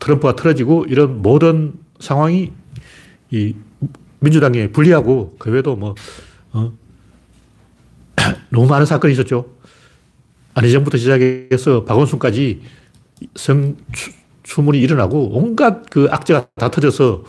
[0.00, 2.52] 트럼프가 틀어지고 이런 모든 상황이
[3.30, 3.54] 이
[4.18, 5.94] 민주당에 불리하고 그 외에도 뭐,
[6.52, 6.72] 어,
[8.50, 9.46] 너무 많은 사건이 있었죠.
[10.54, 12.62] 안희정부터 시작해서 박원순까지
[13.34, 13.76] 성,
[14.42, 17.24] 추문이 일어나고 온갖 그 악재가 다 터져서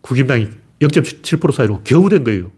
[0.00, 0.48] 국임당이
[0.80, 2.50] 0.7% 사이로 겨우 된 거예요.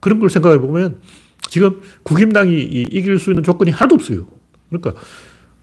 [0.00, 1.00] 그런 걸 생각해 보면
[1.48, 4.26] 지금 국임당이 이길 수 있는 조건이 하나도 없어요.
[4.68, 5.00] 그러니까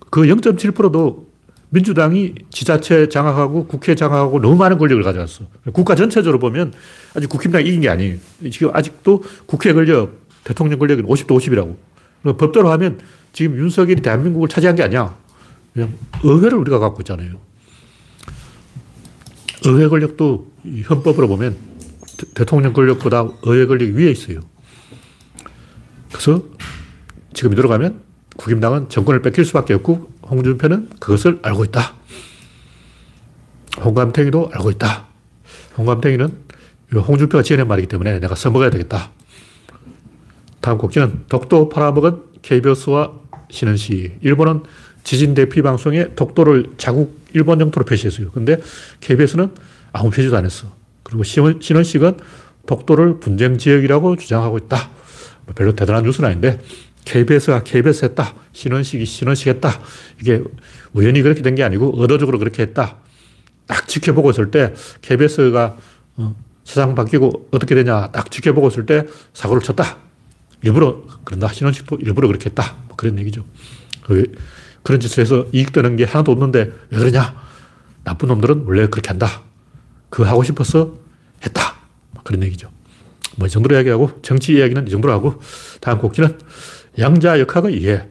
[0.09, 1.29] 그 0.7%도
[1.71, 5.45] 민주당이 지자체 장악하고 국회 장악하고 너무 많은 권력을 가져왔어.
[5.71, 6.73] 국가 전체적으로 보면
[7.15, 8.17] 아직 국힘당이 이긴 게 아니에요.
[8.51, 12.37] 지금 아직도 국회 권력, 대통령 권력은 50도 50이라고.
[12.37, 12.99] 법대로 하면
[13.33, 15.15] 지금 윤석열이 대한민국을 차지한 게 아니야.
[15.73, 17.39] 그냥 의회를 우리가 갖고 있잖아요.
[19.69, 20.51] 의회 권력도
[20.89, 21.57] 헌법으로 보면
[22.33, 24.39] 대통령 권력보다 의회 권력이 위에 있어요.
[26.11, 26.43] 그래서
[27.33, 28.01] 지금 들어가면
[28.37, 31.95] 국임당은 정권을 뺏길 수밖에 없고 홍준표는 그것을 알고 있다.
[33.83, 35.07] 홍감탱이도 알고 있다.
[35.77, 36.29] 홍감탱이는
[36.93, 39.11] 홍준표가 지어낸 말이기 때문에 내가 써먹어야 되겠다.
[40.61, 43.13] 다음 곡지는 독도 팔아먹은 KBS와
[43.49, 44.17] 신은시.
[44.21, 44.63] 일본은
[45.03, 48.31] 지진 대피 방송에 독도를 자국 일본 영토로 표시했어요.
[48.31, 48.57] 근데
[49.01, 49.49] KBS는
[49.91, 50.67] 아무 표시도 안 했어.
[51.03, 52.17] 그리고 신원식은
[52.67, 54.89] 독도를 분쟁 지역이라고 주장하고 있다.
[55.45, 56.59] 뭐 별로 대단한 뉴스는 아닌데
[57.05, 58.35] KBS가 KBS 했다.
[58.53, 59.79] 신원식이 신원식 했다.
[60.21, 60.43] 이게
[60.93, 62.97] 우연히 그렇게 된 게 아니고 의도적으로 그렇게 했다.
[63.65, 65.77] 딱 지켜보고 있을 때 KBS가
[66.17, 69.97] 어, 세상 바뀌고 어떻게 되냐 딱 지켜보고 있을 때 사고를 쳤다.
[70.61, 71.47] 일부러 그런다.
[71.47, 72.75] 신원식도 일부러 그렇게 했다.
[72.87, 73.43] 뭐 그런 얘기죠.
[74.79, 77.35] 그 그런 짓을 해서 이익 되는 게 하나도 없는데 왜 그러냐?
[78.03, 79.43] 나쁜 놈들은 원래 그렇게 한다.
[80.09, 80.97] 그 하고 싶어서
[81.43, 81.75] 했다.
[82.11, 82.69] 뭐 그런 얘기죠.
[83.35, 85.41] 뭐 이 정도로 이야기하고 정치 이야기는 이 정도로 하고
[85.79, 86.37] 다음 곡지는
[86.97, 88.05] 양자 역학의 이해.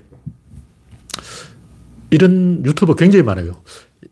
[2.10, 3.62] 이런 유튜버 굉장히 많아요.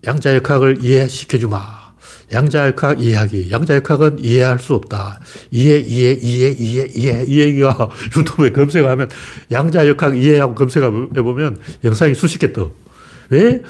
[0.07, 1.86] 양자 역학을 이해시켜주마.
[2.33, 3.51] 양자역학 이해하기.
[3.51, 5.21] 양자역학은 이해할 수 없다.
[5.51, 7.25] 이해, 이해, 이해, 이해, 이해.
[7.27, 9.09] 이 얘기가 유튜브에 검색하면
[9.53, 12.71] 양자역학 이해하고 검색해보면 영상이 수십 개 떠.
[13.31, 13.63] 왜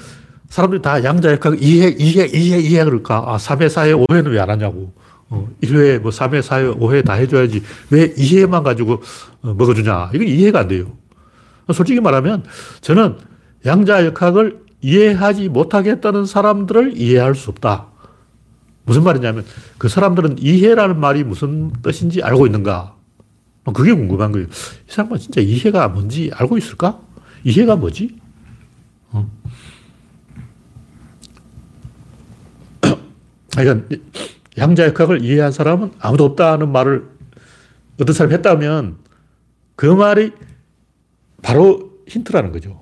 [0.49, 3.23] 사람들이 다 양자역학 이해, 이해, 이해, 이해 그럴까?
[3.27, 4.93] 아, 3회, 4회, 5회는 왜 안 하냐고.
[5.29, 7.61] 어, 1회, 뭐 3회, 4회, 5회 다 해줘야지.
[7.91, 9.01] 왜 이해만 가지고
[9.41, 10.11] 어, 먹어주냐.
[10.13, 10.93] 이건 이해가 안 돼요.
[11.73, 12.43] 솔직히 말하면
[12.79, 13.17] 저는
[13.65, 17.87] 양자역학을 이해하지 못하겠다는 사람들을 이해할 수 없다.
[18.87, 19.45] 무슨 말이냐면
[19.77, 22.95] 그 사람들은 이해라는 말이 무슨 뜻인지 알고 있는가?
[23.65, 24.47] 어, 그게 궁금한 거예요.
[24.47, 27.01] 이 사람은 진짜 이해가 뭔지 알고 있을까?
[27.43, 28.17] 이해가 뭐지?
[29.11, 29.29] 어.
[34.57, 37.09] 양자역학을 이해한 사람은 아무도 없다는 말을
[37.99, 38.99] 어떤 사람이 했다면
[39.75, 40.31] 그 말이
[41.41, 42.81] 바로 힌트라는 거죠.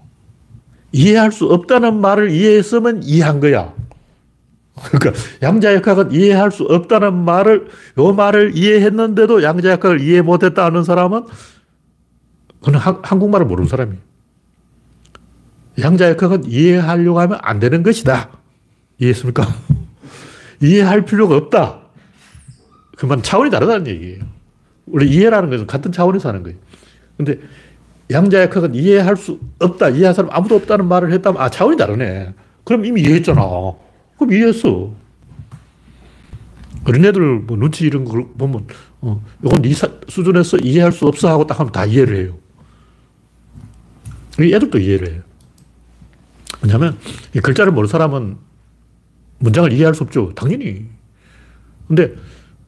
[0.92, 3.74] 이해할 수 없다는 말을 이해했으면 이해한 거야.
[4.84, 11.26] 그러니까 양자역학은 이해할 수 없다는 말을 요 말을 이해했는데도 양자역학을 이해 못했다는 사람은
[12.64, 14.00] 그는 한국말을 모르는 사람이에요.
[15.80, 18.30] 양자역학은 이해하려고 하면 안 되는 것이다.
[19.00, 19.46] 이해했습니까?
[20.62, 21.80] 이해할 필요가 없다.
[22.98, 24.24] 그만 차원이 다르다는 얘기예요.
[24.88, 26.58] 원래 이해라는 것은 같은 차원에서 하는 거예요.
[27.18, 27.40] 근데
[28.12, 29.90] 양자역학은 이해할 수 없다.
[29.90, 32.34] 이해할 사람 아무도 없다는 말을 했다면 아 차원이 다르네.
[32.64, 33.42] 그럼 이미 이해했잖아.
[34.18, 34.94] 그럼 이해했어.
[36.86, 38.68] 어린애들 뭐 눈치 이런 걸 보면,
[39.02, 39.74] 어, 이건 이
[40.08, 42.38] 수준에서 이해할 수 없어 하고 딱 하면 다 이해를 해요.
[44.40, 45.22] 애들도 이해를 해요.
[46.62, 46.98] 왜냐하면
[47.36, 48.38] 이 글자를 모르는 사람은
[49.40, 50.34] 문장을 이해할 수 없죠.
[50.36, 50.86] 당연히.
[51.88, 52.14] 근데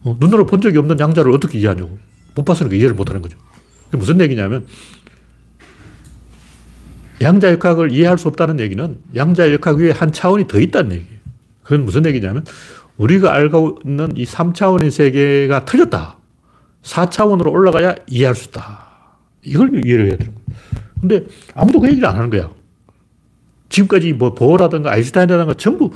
[0.03, 1.97] 어, 눈으로 본 적이 없는 양자를 어떻게 이해하냐고.
[2.36, 3.38] 못 봤으니까 이해를 못 하는 거죠.
[3.91, 4.67] 무슨 얘기냐면
[7.21, 11.16] 양자 역학을 이해할 수 없다는 얘기는 양자 역학 위에 한 차원이 더 있다는 얘기예요.
[11.67, 12.45] 그건 무슨 얘기냐면
[12.97, 16.17] 우리가 알고 있는 이 3차원의 세계가 틀렸다.
[16.82, 18.88] 4차원으로 올라가야 이해할 수 있다.
[19.43, 20.47] 이걸 이해를 해야 되는 거예요.
[21.01, 22.49] 근데 아무도 그 얘기를 안 하는 거야.
[23.67, 25.91] 지금까지 뭐 보어라든가 아인슈타인이라든가 전부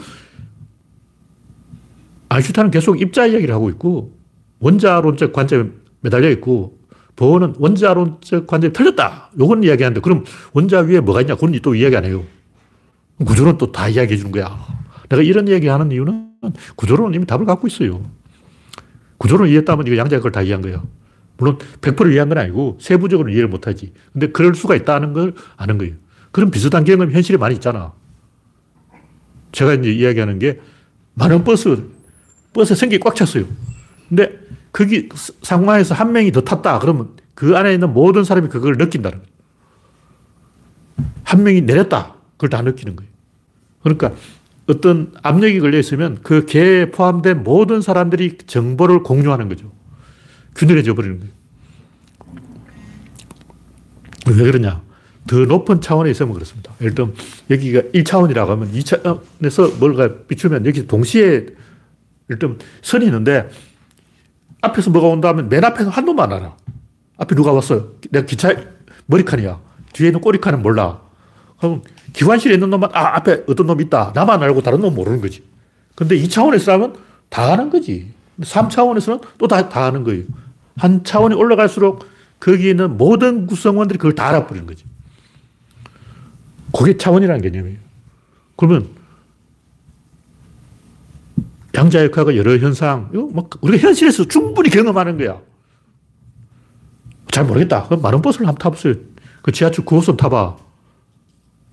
[2.28, 4.14] 아인슈타인은 계속 입자 이야기를 하고 있고
[4.60, 5.70] 원자론적 관점에
[6.02, 6.78] 매달려 있고
[7.16, 9.32] 보어는 원자론적 관점이 틀렸다.
[9.40, 11.36] 요건 이야기하는데 그럼 원자 위에 뭐가 있냐?
[11.36, 12.26] 그건 또 이야기 안 해요.
[13.26, 14.81] 구조론 또다 이야기해 주는 거야.
[15.12, 16.32] 내가 이런 얘기 하는 이유는
[16.78, 18.02] 구조론은 이미 답을 갖고 있어요.
[19.18, 20.88] 구조론을 이해했다면 이거 양자역학을 다 이해한 거예요.
[21.36, 23.94] 물론 100% 이해한 건 아니고 세부적으로 이해를 못 하지.
[24.14, 25.96] 근데 그럴 수가 있다는 걸 아는 거예요.
[26.32, 27.92] 그런 비슷한 경험이 현실에 많이 있잖아.
[29.52, 30.62] 제가 이제 이야기하는 게
[31.16, 31.84] 많은 버스,
[32.54, 33.46] 버스에 승객이 꽉 찼어요.
[34.08, 34.40] 근데
[34.72, 35.10] 거기
[35.42, 36.80] 상황에서 한 명이 더 탔다.
[36.80, 39.32] 그러면 그 안에 있는 모든 사람이 그걸 느낀다는 거예요.
[41.26, 42.16] 한 명이 내렸다.
[42.38, 43.12] 그걸 다 느끼는 거예요.
[43.84, 44.14] 그러니까
[44.68, 49.72] 어떤 압력이 걸려 있으면 그 개에 포함된 모든 사람들이 정보를 공유하는 거죠.
[50.56, 51.34] 균일해져 버리는 거예요.
[54.28, 54.82] 왜 그러냐?
[55.28, 56.74] 더 높은 차원에 있으면 그렇습니다.
[56.82, 57.16] 예를 들면
[57.50, 61.24] 여기가 1차원이라고 하면 2차원에서 뭔가 비추면 여기 동시에
[62.30, 63.50] 예를 들면 선이 있는데
[64.62, 66.56] 앞에서 뭐가 온다 하면 맨 앞에서 한 놈만 알아.
[67.18, 67.94] 앞에 누가 왔어요.
[68.12, 68.54] 내가 기차
[69.06, 69.60] 머리칸이야.
[69.94, 71.02] 뒤에 있는 꼬리칸은 몰라.
[71.60, 74.12] 그럼 기관실에 있는 놈만, 아, 앞에 어떤 놈 있다.
[74.14, 75.44] 나만 알고 다른 놈 모르는 거지.
[75.96, 76.96] 근데 2차원에서 하면
[77.30, 78.12] 다 아는 거지.
[78.42, 80.24] 3차원에서는 또 다, 다 아는 거예요.
[80.78, 82.06] 한 차원이 올라갈수록
[82.40, 84.84] 거기 있는 모든 구성원들이 그걸 다 알아버리는 거지.
[86.76, 87.78] 그게 차원이라는 개념이에요.
[88.56, 88.90] 그러면
[91.76, 95.40] 양자역학의 여러 현상, 뭐 우리가 현실에서 충분히 경험하는 거야.
[97.30, 97.84] 잘 모르겠다.
[97.86, 98.96] 그럼 많은 버스를 한번 타보세요.
[99.42, 100.58] 그 지하철 9호선 타봐.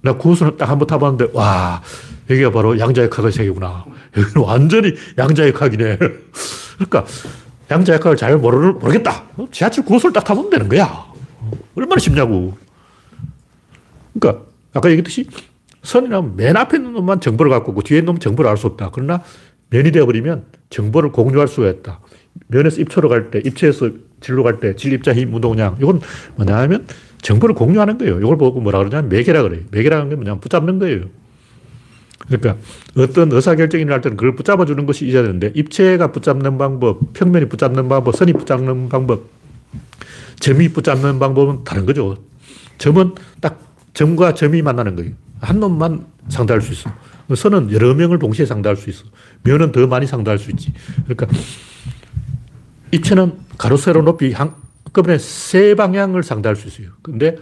[0.00, 1.82] 나 9호선을 딱 한번 타봤는데, 와,
[2.30, 3.84] 여기가 바로 양자역학의 세계구나.
[4.16, 5.98] 여기는 완전히 양자역학이네.
[6.76, 7.04] 그러니까,
[7.70, 9.24] 양자역학을 잘 모르, 모르겠다.
[9.50, 11.06] 지하철 9호선을 딱 타보면 되는 거야.
[11.74, 12.56] 얼마나 쉽냐고.
[14.18, 15.28] 그러니까, 아까 얘기했듯이,
[15.82, 18.90] 선이라면 맨 앞에 있는 놈만 정보를 갖고 있고, 뒤에 있는 놈은 정보를 알 수 없다.
[18.92, 19.22] 그러나,
[19.70, 22.00] 면이 되어버리면 정보를 공유할 수가 있다.
[22.46, 25.78] 면에서 입초로 갈 때, 입체에서 질로 갈 때, 질, 입자, 힘, 운동량.
[25.80, 26.00] 이건
[26.36, 26.86] 뭐냐 하면
[27.22, 28.20] 정보를 공유하는 거예요.
[28.20, 29.62] 이걸 보고 뭐라 그러냐면 매개라 그래요.
[29.70, 31.06] 매개라는 게 뭐냐면 붙잡는 거예요.
[32.26, 32.56] 그러니까
[32.96, 37.88] 어떤 의사결정이 날 때는 그걸 붙잡아 주는 것이 있어야 되는데 입체가 붙잡는 방법, 평면이 붙잡는
[37.88, 39.24] 방법, 선이 붙잡는 방법,
[40.40, 42.18] 점이 붙잡는 방법은 다른 거죠.
[42.76, 43.60] 점은 딱
[43.94, 45.12] 점과 점이 만나는 거예요.
[45.40, 46.90] 한 놈만 상대할 수 있어.
[47.34, 49.04] 선은 여러 명을 동시에 상대할 수 있어.
[49.42, 50.72] 면은 더 많이 상대할 수 있지.
[51.06, 51.26] 그러니까
[52.92, 54.54] 입체는 가로, 세로, 높이 한
[54.92, 56.92] 꺼번에 세 방향을 상대할 수 있어요.
[57.02, 57.36] 근데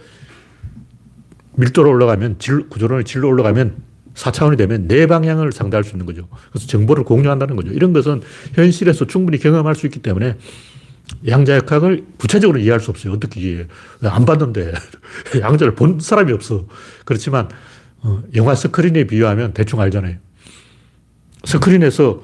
[1.55, 6.27] 밀도로 올라가면, 질, 구조론의 질로 올라가면 4차원이 되면 네 방향을 상대할 수 있는 거죠.
[6.49, 7.71] 그래서 정보를 공유한다는 거죠.
[7.71, 8.21] 이런 것은
[8.53, 10.35] 현실에서 충분히 경험할 수 있기 때문에
[11.27, 13.13] 양자역학을 구체적으로 이해할 수 없어요.
[13.13, 13.67] 어떻게 이해해?
[14.01, 14.73] 안 봤는데.
[15.39, 16.65] 양자를 본 사람이 없어.
[17.05, 17.49] 그렇지만
[18.01, 20.17] 어, 영화 스크린에 비유하면 대충 알잖아요.
[21.45, 22.21] 스크린에서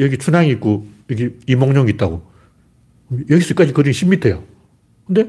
[0.00, 2.28] 여기 춘향이 있고 여기 이몽룡이 있다고.
[3.30, 4.42] 여기서까지 거리 10m야.
[5.06, 5.26] 근데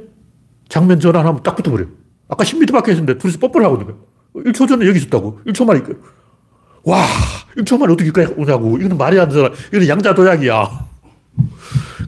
[0.67, 1.85] 장면 전환하면 딱 붙어버려.
[2.27, 4.51] 아까 10m 밖에 있었는데 둘이서 뽀뽀를 하고 있는 거야.
[4.51, 5.41] 1초 전에 여기 있었다고.
[5.47, 5.81] 1초 만에.
[6.83, 7.05] 와,
[7.57, 8.77] 1초 만에 어떻게 오냐고.
[8.77, 9.49] 이거는 말이 안 되잖아.
[9.69, 10.89] 이거는 양자 도약이야.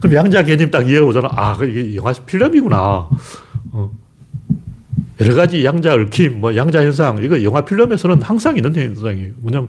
[0.00, 1.28] 그럼 양자 개념 딱 이해해 보잖아.
[1.32, 3.08] 아, 이게 영화 필름이구나.
[3.72, 3.90] 어.
[5.20, 9.32] 여러 가지 양자 얽힘, 뭐 양자 현상, 이거 영화 필름에서는 항상 있는 현상이에요.
[9.38, 9.68] 뭐냐면,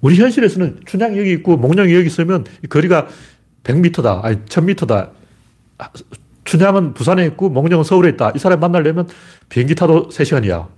[0.00, 3.06] 우리 현실에서는 춘향이 여기 있고 몽룡이 여기 있으면 거리가
[3.62, 5.10] 100m다, 아니 1000m다.
[6.44, 8.32] 춘향은 부산에 있고 몽룡은 서울에 있다.
[8.34, 9.08] 이 사람 만나려면
[9.48, 10.68] 비행기 타도 3시간이야.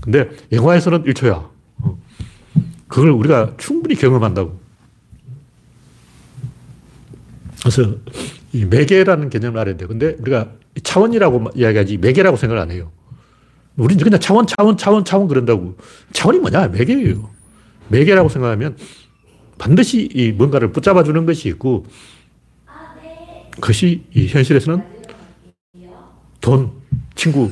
[0.00, 1.48] 근데 영화에서는 1초야.
[2.88, 4.60] 그걸 우리가 충분히 경험한다고.
[7.60, 7.94] 그래서
[8.52, 9.86] 이 매개라는 개념을 알아야 돼.
[9.86, 10.48] 근데 우리가
[10.82, 12.90] 차원이라고 이야기하지 매개라고 생각을 안 해요.
[13.76, 15.76] 우리는 그냥 차원, 차원, 차원, 차원 그런다고.
[16.12, 16.68] 차원이 뭐냐?
[16.68, 17.30] 매개예요.
[17.88, 18.76] 매개라고 생각하면
[19.58, 21.86] 반드시 이 뭔가를 붙잡아 주는 것이 있고
[23.52, 24.82] 그것이 이 현실에서는
[26.40, 26.72] 돈,
[27.14, 27.50] 친구,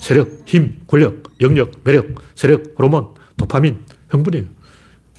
[0.00, 4.46] 세력, 힘, 권력, 영역, 매력, 세력, 호르몬, 도파민, 흥분이에요.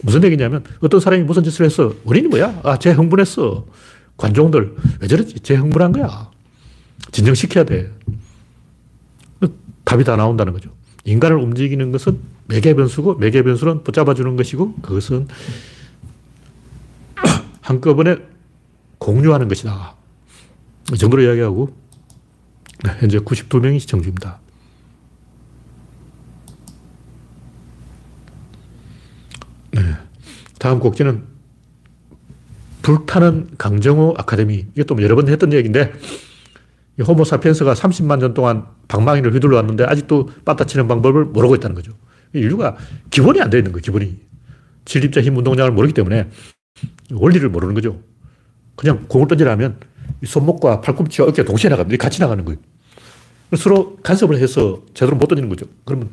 [0.04, 1.94] 무슨 얘기냐면 어떤 사람이 무슨 짓을 했어.
[2.06, 2.62] 원인이 뭐야?
[2.64, 3.66] 아, 쟤 흥분했어.
[4.18, 5.40] 관종들, 왜 저랬지?
[5.42, 6.30] 쟤 흥분한 거야.
[7.12, 7.92] 진정시켜야 돼.
[9.84, 10.70] 답이 다 나온다는 거죠.
[11.04, 15.28] 인간을 움직이는 것은 매개 변수고 매개 변수는 붙잡아 주는 것이고 그것은
[17.62, 18.18] 한꺼번에
[19.00, 19.96] 공유하는 것이다.
[20.94, 21.74] 이 정도로 이야기하고
[22.84, 24.40] 네, 현재 92명이 시청 중입니다.
[29.72, 29.82] 네.
[30.60, 31.24] 다음 곡지는
[32.82, 34.68] 불타는 강정호 아카데미.
[34.76, 35.94] 이것도 뭐 여러 번 했던 얘기인데
[37.08, 41.94] 호모 사피엔스가 30만 년 동안 방망이를 휘둘러 왔는데 아직도 빠따치는 방법을 모르고 있다는 거죠.
[42.34, 42.76] 인류가
[43.10, 44.20] 기본이 안 되어 있는 거예요, 기본이.
[44.86, 46.30] 진립자 힘 운동량을 모르기 때문에
[47.12, 48.02] 원리를 모르는 거죠.
[48.76, 49.80] 그냥 공을 던지라면
[50.26, 52.02] 손목과 팔꿈치와 어깨가 동시에 나갑니다.
[52.02, 52.60] 같이 나가는 거예요.
[53.58, 55.66] 서로 간섭을 해서 제대로 못 던지는 거죠.
[55.84, 56.10] 그러면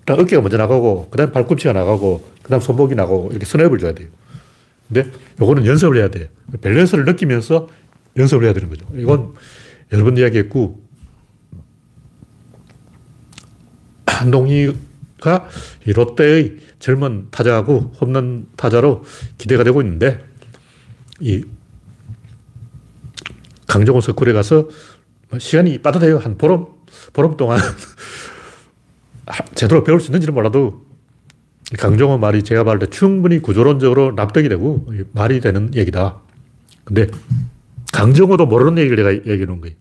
[0.00, 3.92] 일단 어깨가 먼저 나가고, 그 다음 팔꿈치가 나가고, 그 다음 손목이 나가고, 이렇게 스냅을 줘야
[3.92, 4.08] 돼요.
[4.88, 6.26] 근데 요거는 연습을 해야 돼요.
[6.60, 7.68] 밸런스를 느끼면서
[8.16, 8.86] 연습을 해야 되는 거죠.
[8.94, 9.32] 이건
[9.92, 10.82] 여러 번 이야기했고,
[14.06, 15.48] 한동희가
[15.86, 19.04] 롯데의 젊은 타자하고 홈런 타자로
[19.38, 20.22] 기대가 되고 있는데,
[21.20, 21.44] 이
[23.74, 24.68] 강정호 서클에 가서
[25.36, 26.18] 시간이 빠듯해요.
[26.18, 26.66] 한 보름,
[27.12, 27.58] 보름 동안
[29.56, 30.86] 제대로 배울 수 있는지는 몰라도
[31.76, 36.20] 강정호 말이 제가 봤을 때 충분히 구조론적으로 납득이 되고 말이 되는 얘기다.
[36.84, 37.08] 근데
[37.92, 39.74] 강정호도 모르는 얘기를 내가 얘기해 놓은 거예요.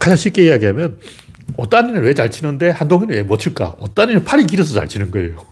[0.00, 0.98] 가장 쉽게 이야기하면
[1.56, 3.76] 오따니는 왜 잘 치는데 한동훈은 왜못 칠까?
[3.78, 5.51] 오따니는 팔이 길어서 잘 치는 거예요.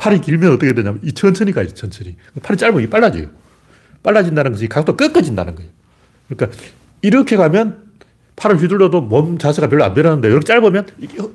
[0.00, 2.16] 팔이 길면 어떻게 되냐면 이 천천히 가야지, 천천히.
[2.42, 3.26] 팔이 짧으면 빨라져요.
[4.02, 5.70] 빨라진다는 것이 각도 꺾어진다는 거예요.
[6.26, 6.58] 그러니까
[7.02, 7.84] 이렇게 가면
[8.34, 10.86] 팔을 휘둘러도 몸 자세가 별로 안 변하는데 이렇게 짧으면
[11.18, 11.30] 허,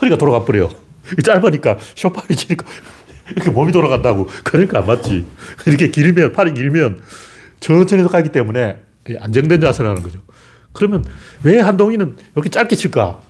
[0.00, 0.70] 허리가 돌아가 버려요.
[1.22, 2.64] 짧으니까 쇼파를 치니까
[3.36, 4.28] 이렇게 몸이 돌아간다고.
[4.44, 5.26] 그러니까 안 맞지.
[5.66, 7.02] 이렇게 길면, 팔이 길면
[7.60, 8.80] 천천히 가기 때문에
[9.20, 10.20] 안정된 자세를 하는 거죠.
[10.72, 11.04] 그러면
[11.42, 13.20] 왜 한동희는 이렇게 짧게 칠까?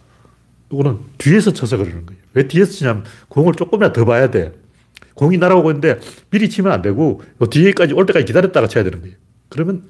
[0.71, 2.20] 이거는 뒤에서 쳐서 그러는 거예요.
[2.35, 4.53] 왜 뒤에서 치냐면 공을 조금이라도 더 봐야 돼.
[5.15, 5.99] 공이 날아오고 있는데
[6.31, 9.17] 미리 치면 안 되고 뒤에까지 올 때까지 기다렸다가 쳐야 되는 거예요.
[9.49, 9.85] 그러면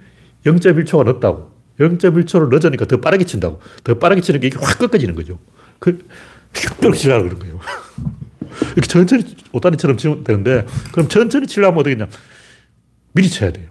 [0.45, 1.53] 0.1초가 늦다고.
[1.79, 3.61] 0.1초를 늦으니까 더 빠르게 친다고.
[3.85, 5.39] 더 빠르게 치는 게 이게 확 꺾어지는 거죠.
[5.79, 5.99] 그,
[6.83, 7.61] 이렇게 치려고 그런 거예요.
[8.77, 12.07] 이렇게 천천히 오다니처럼 치면 되는데, 그럼 천천히 치려면 어떻게 냐
[13.13, 13.69] 미리 쳐야 돼요.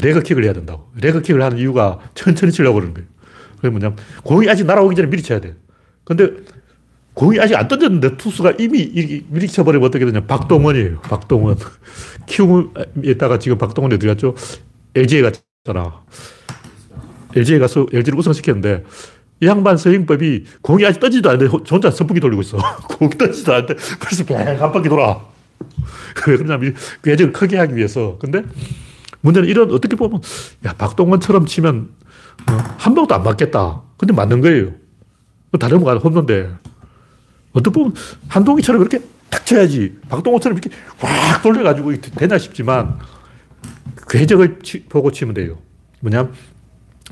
[0.00, 0.90] 레그킥을 해야 된다고.
[1.00, 3.08] 레그킥을 하는 이유가 천천히 치려고 그러는 거예요.
[3.56, 5.54] 그게 뭐냐면, 공이 아직 날아오기 전에 미리 쳐야 돼요.
[6.04, 6.30] 근데
[7.16, 10.20] 공이 아직 안 던졌는데 투수가 이미 미리 쳐버리면 어떻게 되냐.
[10.26, 11.00] 박동원이에요.
[11.00, 11.56] 박동원.
[12.28, 14.34] 키움에다가 지금 박동원이 어디 갔죠?
[14.94, 16.02] LG에 갔잖아.
[17.34, 18.84] LG에 가서 LG를 우승시켰는데
[19.40, 22.58] 이 양반 서행법이 공이 아직 던지도 않는데 혼자 선풍기 돌리고 있어.
[22.98, 25.18] 공이 던지도 않는데 벌써 뱅한 바퀴 돌아.
[26.28, 28.18] 왜 그러냐면 궤적을 크게 하기 위해서.
[28.20, 28.42] 근데
[29.22, 30.20] 문제는 이런 어떻게 보면
[30.66, 31.88] 야 박동원처럼 치면
[32.50, 33.80] 어, 한 방도 안 맞겠다.
[33.96, 34.72] 근데 맞는 거예요.
[35.58, 36.50] 다른 거가 홈런데
[37.56, 37.94] 어떻게 보면
[38.28, 39.96] 한동희처럼 이렇게 탁 쳐야지.
[40.10, 42.98] 박동호처럼 이렇게 확 돌려가지고 되나 싶지만
[44.10, 45.58] 궤적을 치, 보고 치면 돼요.
[46.00, 46.30] 뭐냐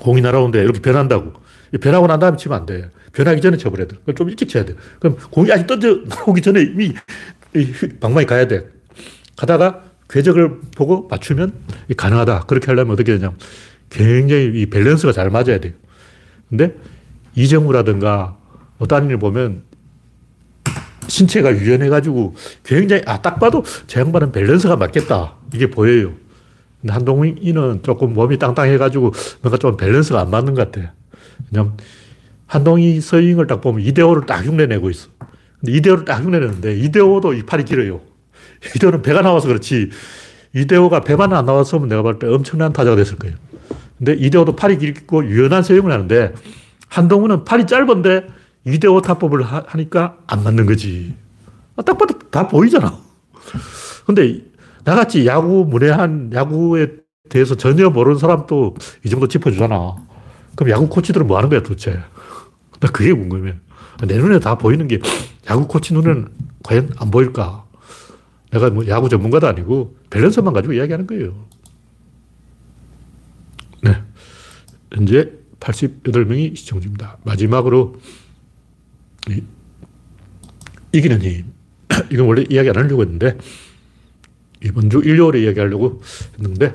[0.01, 1.33] 공이 날아오는데 이렇게 변한다고.
[1.81, 2.91] 변하고 난 다음에 치면 안 돼.
[3.13, 3.97] 변하기 전에 쳐버려야 돼.
[4.05, 4.75] 그럼 좀 일찍 쳐야 돼.
[5.01, 6.95] 그럼 공이 아직 던져 나오기 전에 이미
[8.01, 8.67] 방망이 가야 돼.
[9.37, 11.53] 가다가 궤적을 보고 맞추면
[11.97, 12.41] 가능하다.
[12.41, 13.33] 그렇게 하려면 어떻게 되냐
[13.89, 15.73] 굉장히 이 밸런스가 잘 맞아야 돼요.
[16.51, 16.77] 근데
[17.35, 18.37] 이정후라든가
[18.79, 19.63] 어떤 일을 보면
[21.15, 25.35] 신체가 유연해가지고 굉장히, 아, 딱 봐도 저 양반은 밸런스가 맞겠다.
[25.55, 26.13] 이게 보여요.
[26.81, 30.93] 근데 한동희는 조금 몸이 땅땅해가지고 뭔가 좀 밸런스가 안 맞는 것 같아.
[31.51, 31.77] 왜냐면
[32.47, 35.09] 한동희 스윙을 딱 보면 이대호를 딱 흉내내고 있어.
[35.61, 38.01] 근데 이대호를 딱 흉내내는데 이대호도 이 팔이 길어요.
[38.75, 39.91] 이대호는 배가 나와서 그렇지.
[40.53, 43.37] 이대호가 배만 안 나왔으면 내가 볼때 엄청난 타자가 됐을 거예요.
[43.99, 46.35] 근데 이대호도 팔이 길고 유연한 서잉을 하는데
[46.89, 48.27] 한동훈은 팔이 짧은데
[48.67, 51.15] 2대5 타법을 하 니까 안 맞는 거지.
[51.77, 52.99] 아, 딱 봐도 다 보이잖아.
[54.07, 54.41] 근데
[54.85, 56.89] 나같이 야구 문외한 야구에
[57.29, 58.75] 대해서 전혀 모르는 사람도
[59.05, 59.97] 이 정도 짚어주잖아.
[60.57, 61.99] 그럼 야구 코치들은 뭐 하는 거야 도대체?
[62.81, 63.55] 나 그게 궁금해.
[64.07, 65.01] 내 눈에 다 보이는 게
[65.49, 66.29] 야구 코치 눈에는
[66.63, 67.65] 과연 안 보일까?
[68.51, 71.35] 내가 뭐 야구 전문가도 아니고 밸런스만 가지고 이야기하는 거예요.
[73.83, 74.03] 네.
[74.93, 77.19] 현재 88명이 시청 중입니다.
[77.25, 77.97] 마지막으로
[80.93, 81.53] 이기는 힘.
[82.11, 83.37] 이건 원래 이야기 안 하려고 했는데,
[84.63, 86.03] 이번 주 일요일에 이야기하려고
[86.39, 86.75] 했는데,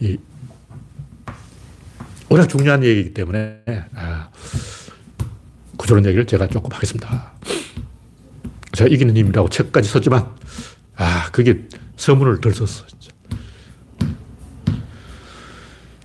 [0.00, 0.18] 이,
[2.28, 3.62] 워낙 중요한 얘기이기 때문에,
[3.94, 4.30] 아,
[5.76, 7.32] 구조론 얘기를 제가 조금 하겠습니다.
[8.72, 10.34] 제가 이기는 힘이라고 책까지 썼지만,
[10.96, 12.86] 아, 그게 서문을 덜 썼어.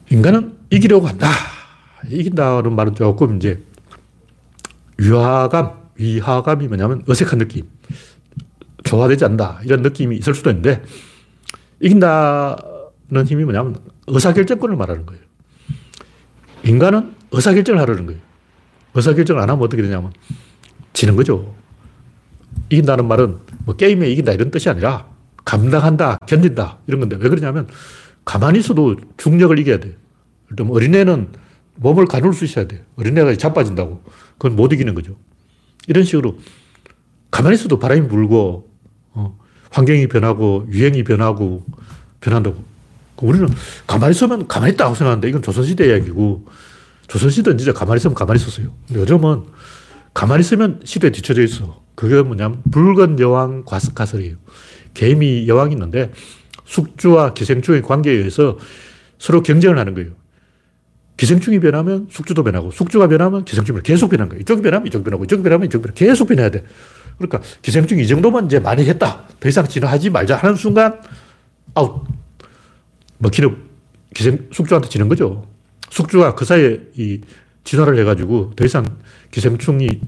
[0.09, 1.27] 인간은 이기려고 한다.
[2.07, 3.59] 이긴다는 말은 조금 이제
[4.97, 7.63] 위화감, 위화감이 뭐냐면 어색한 느낌.
[8.83, 9.61] 조화되지 않는다.
[9.63, 10.83] 이런 느낌이 있을 수도 있는데,
[11.79, 13.77] 이긴다는 힘이 뭐냐면
[14.07, 15.21] 의사결정권을 말하는 거예요.
[16.65, 18.21] 인간은 의사결정을 하려는 거예요.
[18.93, 20.11] 의사결정을 안 하면 어떻게 되냐면
[20.91, 21.55] 지는 거죠.
[22.69, 25.07] 이긴다는 말은 뭐 게임에 이긴다 이런 뜻이 아니라
[25.45, 27.67] 감당한다, 견딘다 이런 건데 왜 그러냐면
[28.25, 29.97] 가만히 있어도 중력을 이겨야 돼.
[30.59, 31.29] 어린애는
[31.75, 32.85] 몸을 가눌 수 있어야 돼.
[32.97, 34.03] 어린애가 자빠진다고.
[34.37, 35.15] 그건 못 이기는 거죠.
[35.87, 36.39] 이런 식으로
[37.31, 38.69] 가만히 있어도 바람이 불고
[39.11, 39.37] 어,
[39.71, 41.65] 환경이 변하고 유행이 변하고
[42.21, 42.63] 변한다고.
[43.21, 43.47] 우리는
[43.87, 46.45] 가만히 있으면 가만히 있다고 생각하는데 이건 조선시대 이야기고
[47.07, 48.73] 조선시대는 진짜 가만히 있으면 가만히 있었어요.
[48.93, 49.43] 요즘은
[50.13, 51.81] 가만히 있으면 시대에 뒤쳐져 있어.
[51.95, 54.35] 그게 뭐냐면 붉은 여왕 가설이에요.
[54.93, 56.11] 개미 여왕이 있는데
[56.65, 58.57] 숙주와 기생충의 관계에 의해서
[59.17, 60.11] 서로 경쟁을 하는 거예요.
[61.17, 64.41] 기생충이 변하면 숙주도 변하고 숙주가 변하면 기생충이 계속 변하는 거예요.
[64.41, 66.63] 이쪽이 변하면 이쪽이 변하고 이쪽이 변하면 이쪽이 변하고 계속 변해야 돼.
[67.17, 69.25] 그러니까 기생충이 이 정도만 이제 많이 했다.
[69.39, 70.99] 더 이상 진화하지 말자 하는 순간
[71.75, 72.03] 아웃.
[73.19, 73.57] 먹히는
[74.13, 75.47] 기생, 숙주한테 지는 거죠.
[75.89, 77.21] 숙주가 그 사이에 이
[77.63, 78.85] 진화를 해가지고 더 이상
[79.31, 80.01] 기생충이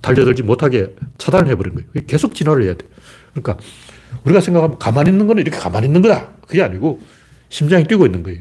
[0.00, 2.06] 달려들지 못하게 차단을 해버린 거예요.
[2.06, 2.86] 계속 진화를 해야 돼.
[3.32, 3.58] 그러니까
[4.24, 6.28] 우리가 생각하면 가만히 있는 거는 이렇게 가만히 있는 거다.
[6.46, 7.00] 그게 아니고
[7.48, 8.40] 심장이 뛰고 있는 거예요.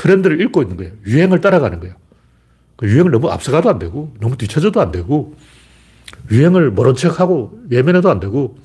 [0.00, 0.92] 트렌드를 읽고 있는 거예요.
[1.06, 1.94] 유행을 따라가는 거예요.
[2.76, 5.36] 그 유행을 너무 앞서가도 안 되고, 너무 뒤쳐져도 안 되고,
[6.30, 8.56] 유행을 모른 척하고 외면해도 안 되고,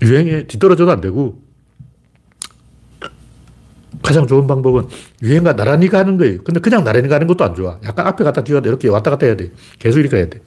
[0.00, 1.42] 유행에 뒤떨어져도 안 되고,
[4.02, 4.88] 가장 좋은 방법은
[5.22, 6.42] 유행과 나란히 가는 거예요.
[6.42, 7.78] 근데 그냥 나란히 가는 것도 안 좋아.
[7.84, 9.52] 약간 앞에 갔다 뒤가 이렇게 왔다 갔다 해야 돼.
[9.78, 10.40] 계속 이렇게 해야 돼.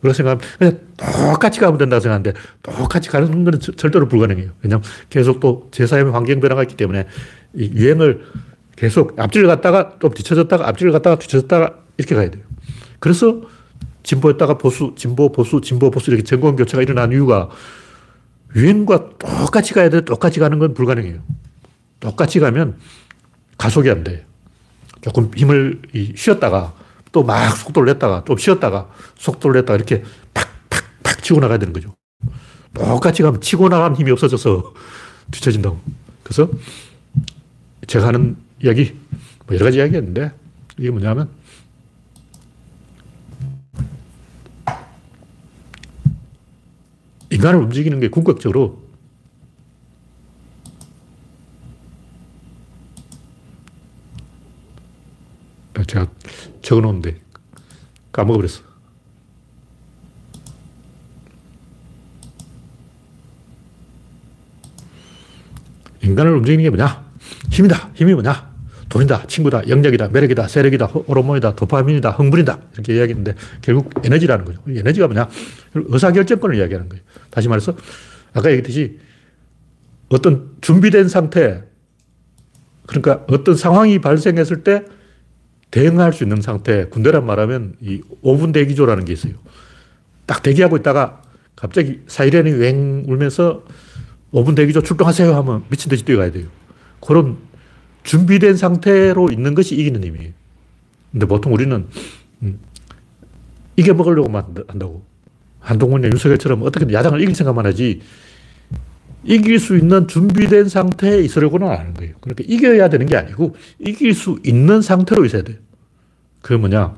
[0.00, 4.52] 그렇게 생각하면 그냥 똑같이 가면 된다고 생각하는데 똑같이 가는 건 절대로 불가능해요.
[4.62, 7.06] 왜냐하면 계속 또 제3의 환경 변화가 있기 때문에 이
[7.54, 8.24] 유행을
[8.76, 12.44] 계속 앞질을 갔다가 좀 뒤쳐졌다가 앞질을 갔다가 뒤쳐졌다가 이렇게 가야 돼요.
[13.00, 13.42] 그래서
[14.02, 17.48] 진보했다가 보수, 진보, 보수, 진보, 보수 이렇게 정권 교체가 일어난 이유가
[18.56, 20.02] 유행과 똑같이 가야 돼.
[20.02, 21.20] 똑같이 가는 건 불가능해요.
[22.00, 22.78] 똑같이 가면
[23.58, 24.24] 가속이 안 돼.
[25.00, 25.82] 조금 힘을
[26.16, 26.74] 쉬었다가
[27.12, 30.02] 또 막 속도를 냈다가 좀 쉬었다가 속도를 냈다가 이렇게
[30.34, 31.94] 팍 팍 팍 치고 나가야 되는 거죠.
[32.74, 34.74] 똑같이 가면 치고 나가면 힘이 없어져서
[35.32, 35.80] 뒤처진다고.
[36.22, 36.48] 그래서
[37.88, 38.94] 제가 하는 이야기,
[39.46, 40.30] 뭐 여러 가지 이야기가 있는데
[40.78, 41.30] 이게 뭐냐면
[47.30, 48.86] 인간을 움직이는 게 궁극적으로
[55.86, 56.06] 제가
[56.60, 57.18] 적어 놓은데
[58.12, 58.68] 까먹어버렸어.
[66.02, 67.07] 인간을 움직이는 게 뭐냐?
[67.50, 67.90] 힘이다.
[67.94, 68.58] 힘이 뭐냐?
[68.88, 72.58] 돈이다, 친구다, 영역이다, 매력이다, 세력이다, 호르몬이다, 도파민이다, 흥분이다.
[72.72, 74.60] 이렇게 이야기했는데 결국 에너지라는 거죠.
[74.66, 75.28] 에너지가 뭐냐?
[75.74, 77.04] 의사결정권을 이야기하는 거예요.
[77.30, 77.76] 다시 말해서
[78.32, 78.98] 아까 얘기했듯이
[80.08, 81.64] 어떤 준비된 상태,
[82.86, 84.84] 그러니까 어떤 상황이 발생했을 때
[85.70, 89.34] 대응할 수 있는 상태, 군대란 말하면 이 5분 대기조라는 게 있어요.
[90.24, 91.20] 딱 대기하고 있다가
[91.56, 93.64] 갑자기 사이렌이 웽 울면서
[94.32, 96.46] 5분 대기조 출동하세요 하면 미친 듯이 뛰어가야 돼요.
[97.00, 97.38] 그런
[98.02, 100.32] 준비된 상태로 있는 것이 이기는 힘이에요.
[101.12, 101.86] 근데 보통 우리는
[102.42, 102.58] 음,
[103.76, 105.04] 이겨 먹으려고만 한다고.
[105.60, 108.00] 한동훈이나 윤석열처럼 어떻게든 야당을 이길 생각만 하지
[109.24, 112.14] 이길 수 있는 준비된 상태에 있으려고는 안 하는 거예요.
[112.20, 115.58] 그러니까 이겨야 되는 게 아니고 이길 수 있는 상태로 있어야 돼요.
[116.40, 116.94] 그게 뭐냐?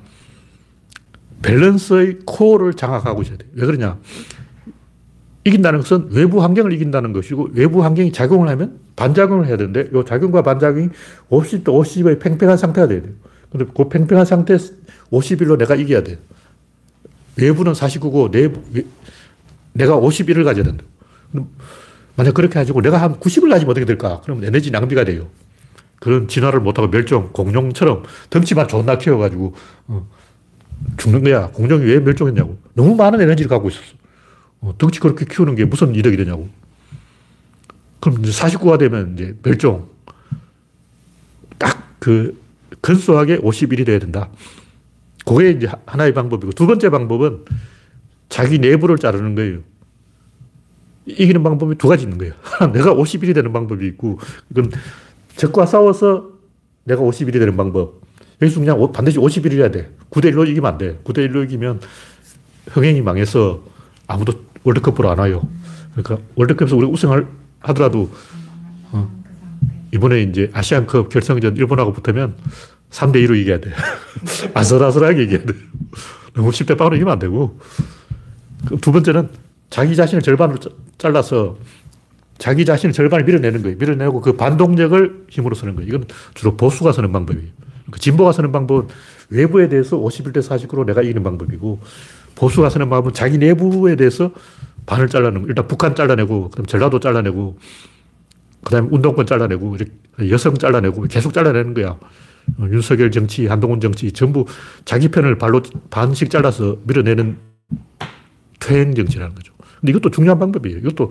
[1.43, 3.49] 밸런스의 코어를 장악하고 있어야 돼요.
[3.55, 3.99] 왜 그러냐?
[5.51, 10.43] 이긴다는 것은 외부 환경을 이긴다는 것이고 외부 환경이 작용을 하면 반작용을 해야 되는데 이 작용과
[10.43, 10.89] 반작용이
[11.29, 13.13] 50대 50의 팽팽한 상태가 돼야 돼요.
[13.51, 14.57] 근데 그 팽팽한 상태
[15.11, 16.17] 51로 내가 이겨야 돼요.
[17.37, 18.63] 외부는 49고 내부,
[19.73, 20.85] 내가 51을 가져야 된다.
[22.17, 24.21] 만약 그렇게 가지고 내가 한 90을 가지면 어떻게 될까?
[24.23, 25.29] 그러면 에너지 낭비가 돼요.
[26.01, 29.55] 그런 진화를 못하고 멸종, 공룡처럼 덩치만 존나 키워가지고
[29.89, 30.09] 어,
[30.97, 31.49] 죽는 거야.
[31.49, 32.59] 공룡이 왜 멸종했냐고.
[32.75, 34.00] 너무 많은 에너지를 갖고 있었어.
[34.61, 36.49] 어, 덩치 그렇게 키우는 게 무슨 이득이 되냐고.
[38.01, 39.89] 그럼 이제 49가 되면 이제 멸종.
[41.59, 42.41] 딱 그
[42.81, 44.31] 근소하게 51이 돼야 된다.
[45.25, 47.45] 그게 이제 하나의 방법이고 두 번째 방법은
[48.29, 49.61] 자기 내부를 자르는 거예요.
[51.07, 52.33] 이기는 방법이 두 가지 있는 거예요.
[52.73, 54.19] 내가 51이 되는 방법이 있고,
[54.51, 54.71] 이건
[55.37, 56.31] 적과 싸워서
[56.85, 58.01] 내가 51이 되는 방법.
[58.41, 59.91] 여기서 그냥 반드시 51이어야 돼.
[60.11, 60.99] 9대1로 이기면 안 돼.
[61.05, 61.81] 9대1로 이기면
[62.69, 63.63] 흥행이 망해서
[64.07, 65.49] 아무도 월드컵으로 안 와요.
[65.95, 67.27] 그러니까 월드컵에서 우리 우승을
[67.61, 68.11] 하더라도
[68.93, 69.11] 어,
[69.93, 72.35] 이번에 이제 아시안컵 결승전 일본하고 붙으면
[72.91, 73.71] 3대2로 이겨야 돼.
[74.55, 75.55] 아슬아슬하게 이겨야 돼.
[76.35, 77.59] 너무 10대 8으로 이기면 안 되고.
[78.67, 79.29] 그두 번째는
[79.71, 81.57] 자기 자신을 절반으로 짜- 잘라서
[82.39, 83.77] 자기 자신을 절반을 밀어내는 거예요.
[83.79, 85.89] 밀어내고 그 반동력을 힘으로 쓰는 거예요.
[85.89, 86.05] 이건
[86.35, 87.49] 주로 보수가 쓰는 방법이에요.
[87.91, 88.89] 그 진보가 쓰는 방법은
[89.31, 91.81] 외부에 대해서 51대 49로 내가 이기는 방법이고
[92.35, 94.33] 보수가 쓰는 방법은 자기 내부에 대해서
[94.87, 95.49] 반을 잘라내는 거.
[95.49, 97.59] 일단 북한 잘라내고, 그다음 전라도 잘라내고,
[98.65, 99.77] 그 다음에 운동권 잘라내고,
[100.31, 101.99] 여성 잘라내고, 계속 잘라내는 거야.
[102.59, 104.47] 어, 윤석열 정치, 한동훈 정치, 전부
[104.85, 107.39] 자기 편을 발로 반씩 잘라서 밀어내는
[108.59, 109.53] 퇴행 정치라는 거죠.
[109.81, 110.79] 근데 이것도 중요한 방법이에요.
[110.79, 111.11] 이것도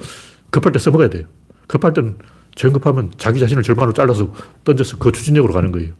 [0.49, 1.25] 급할 때 써먹어야 돼요.
[1.67, 2.17] 급할 때는
[2.55, 5.93] 정급하면 자기 자신을 절반으로 잘라서 던져서 그 추진력으로 가는 거예요.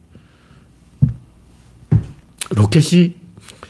[2.55, 3.15] 로켓이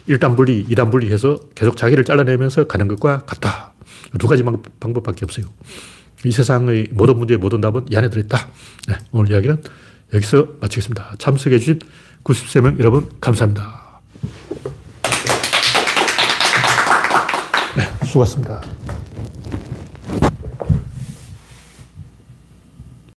[0.10, 3.74] 1단 분리, 2단 분리해서 계속 자기를 잘라내면서 가는 것과 같다.
[4.18, 5.45] 두 가지 방- 방법밖에 없어요.
[6.26, 8.47] 이 세상의 모든 문제의 모든 답은 이 안에 들어있다.
[8.88, 9.62] 네, 오늘 이야기는
[10.14, 11.16] 여기서 마치겠습니다.
[11.20, 11.80] 참석해 주신
[12.24, 14.01] 93명 여러분, 감사합니다.
[17.78, 18.62] 네, 수고하셨습니다.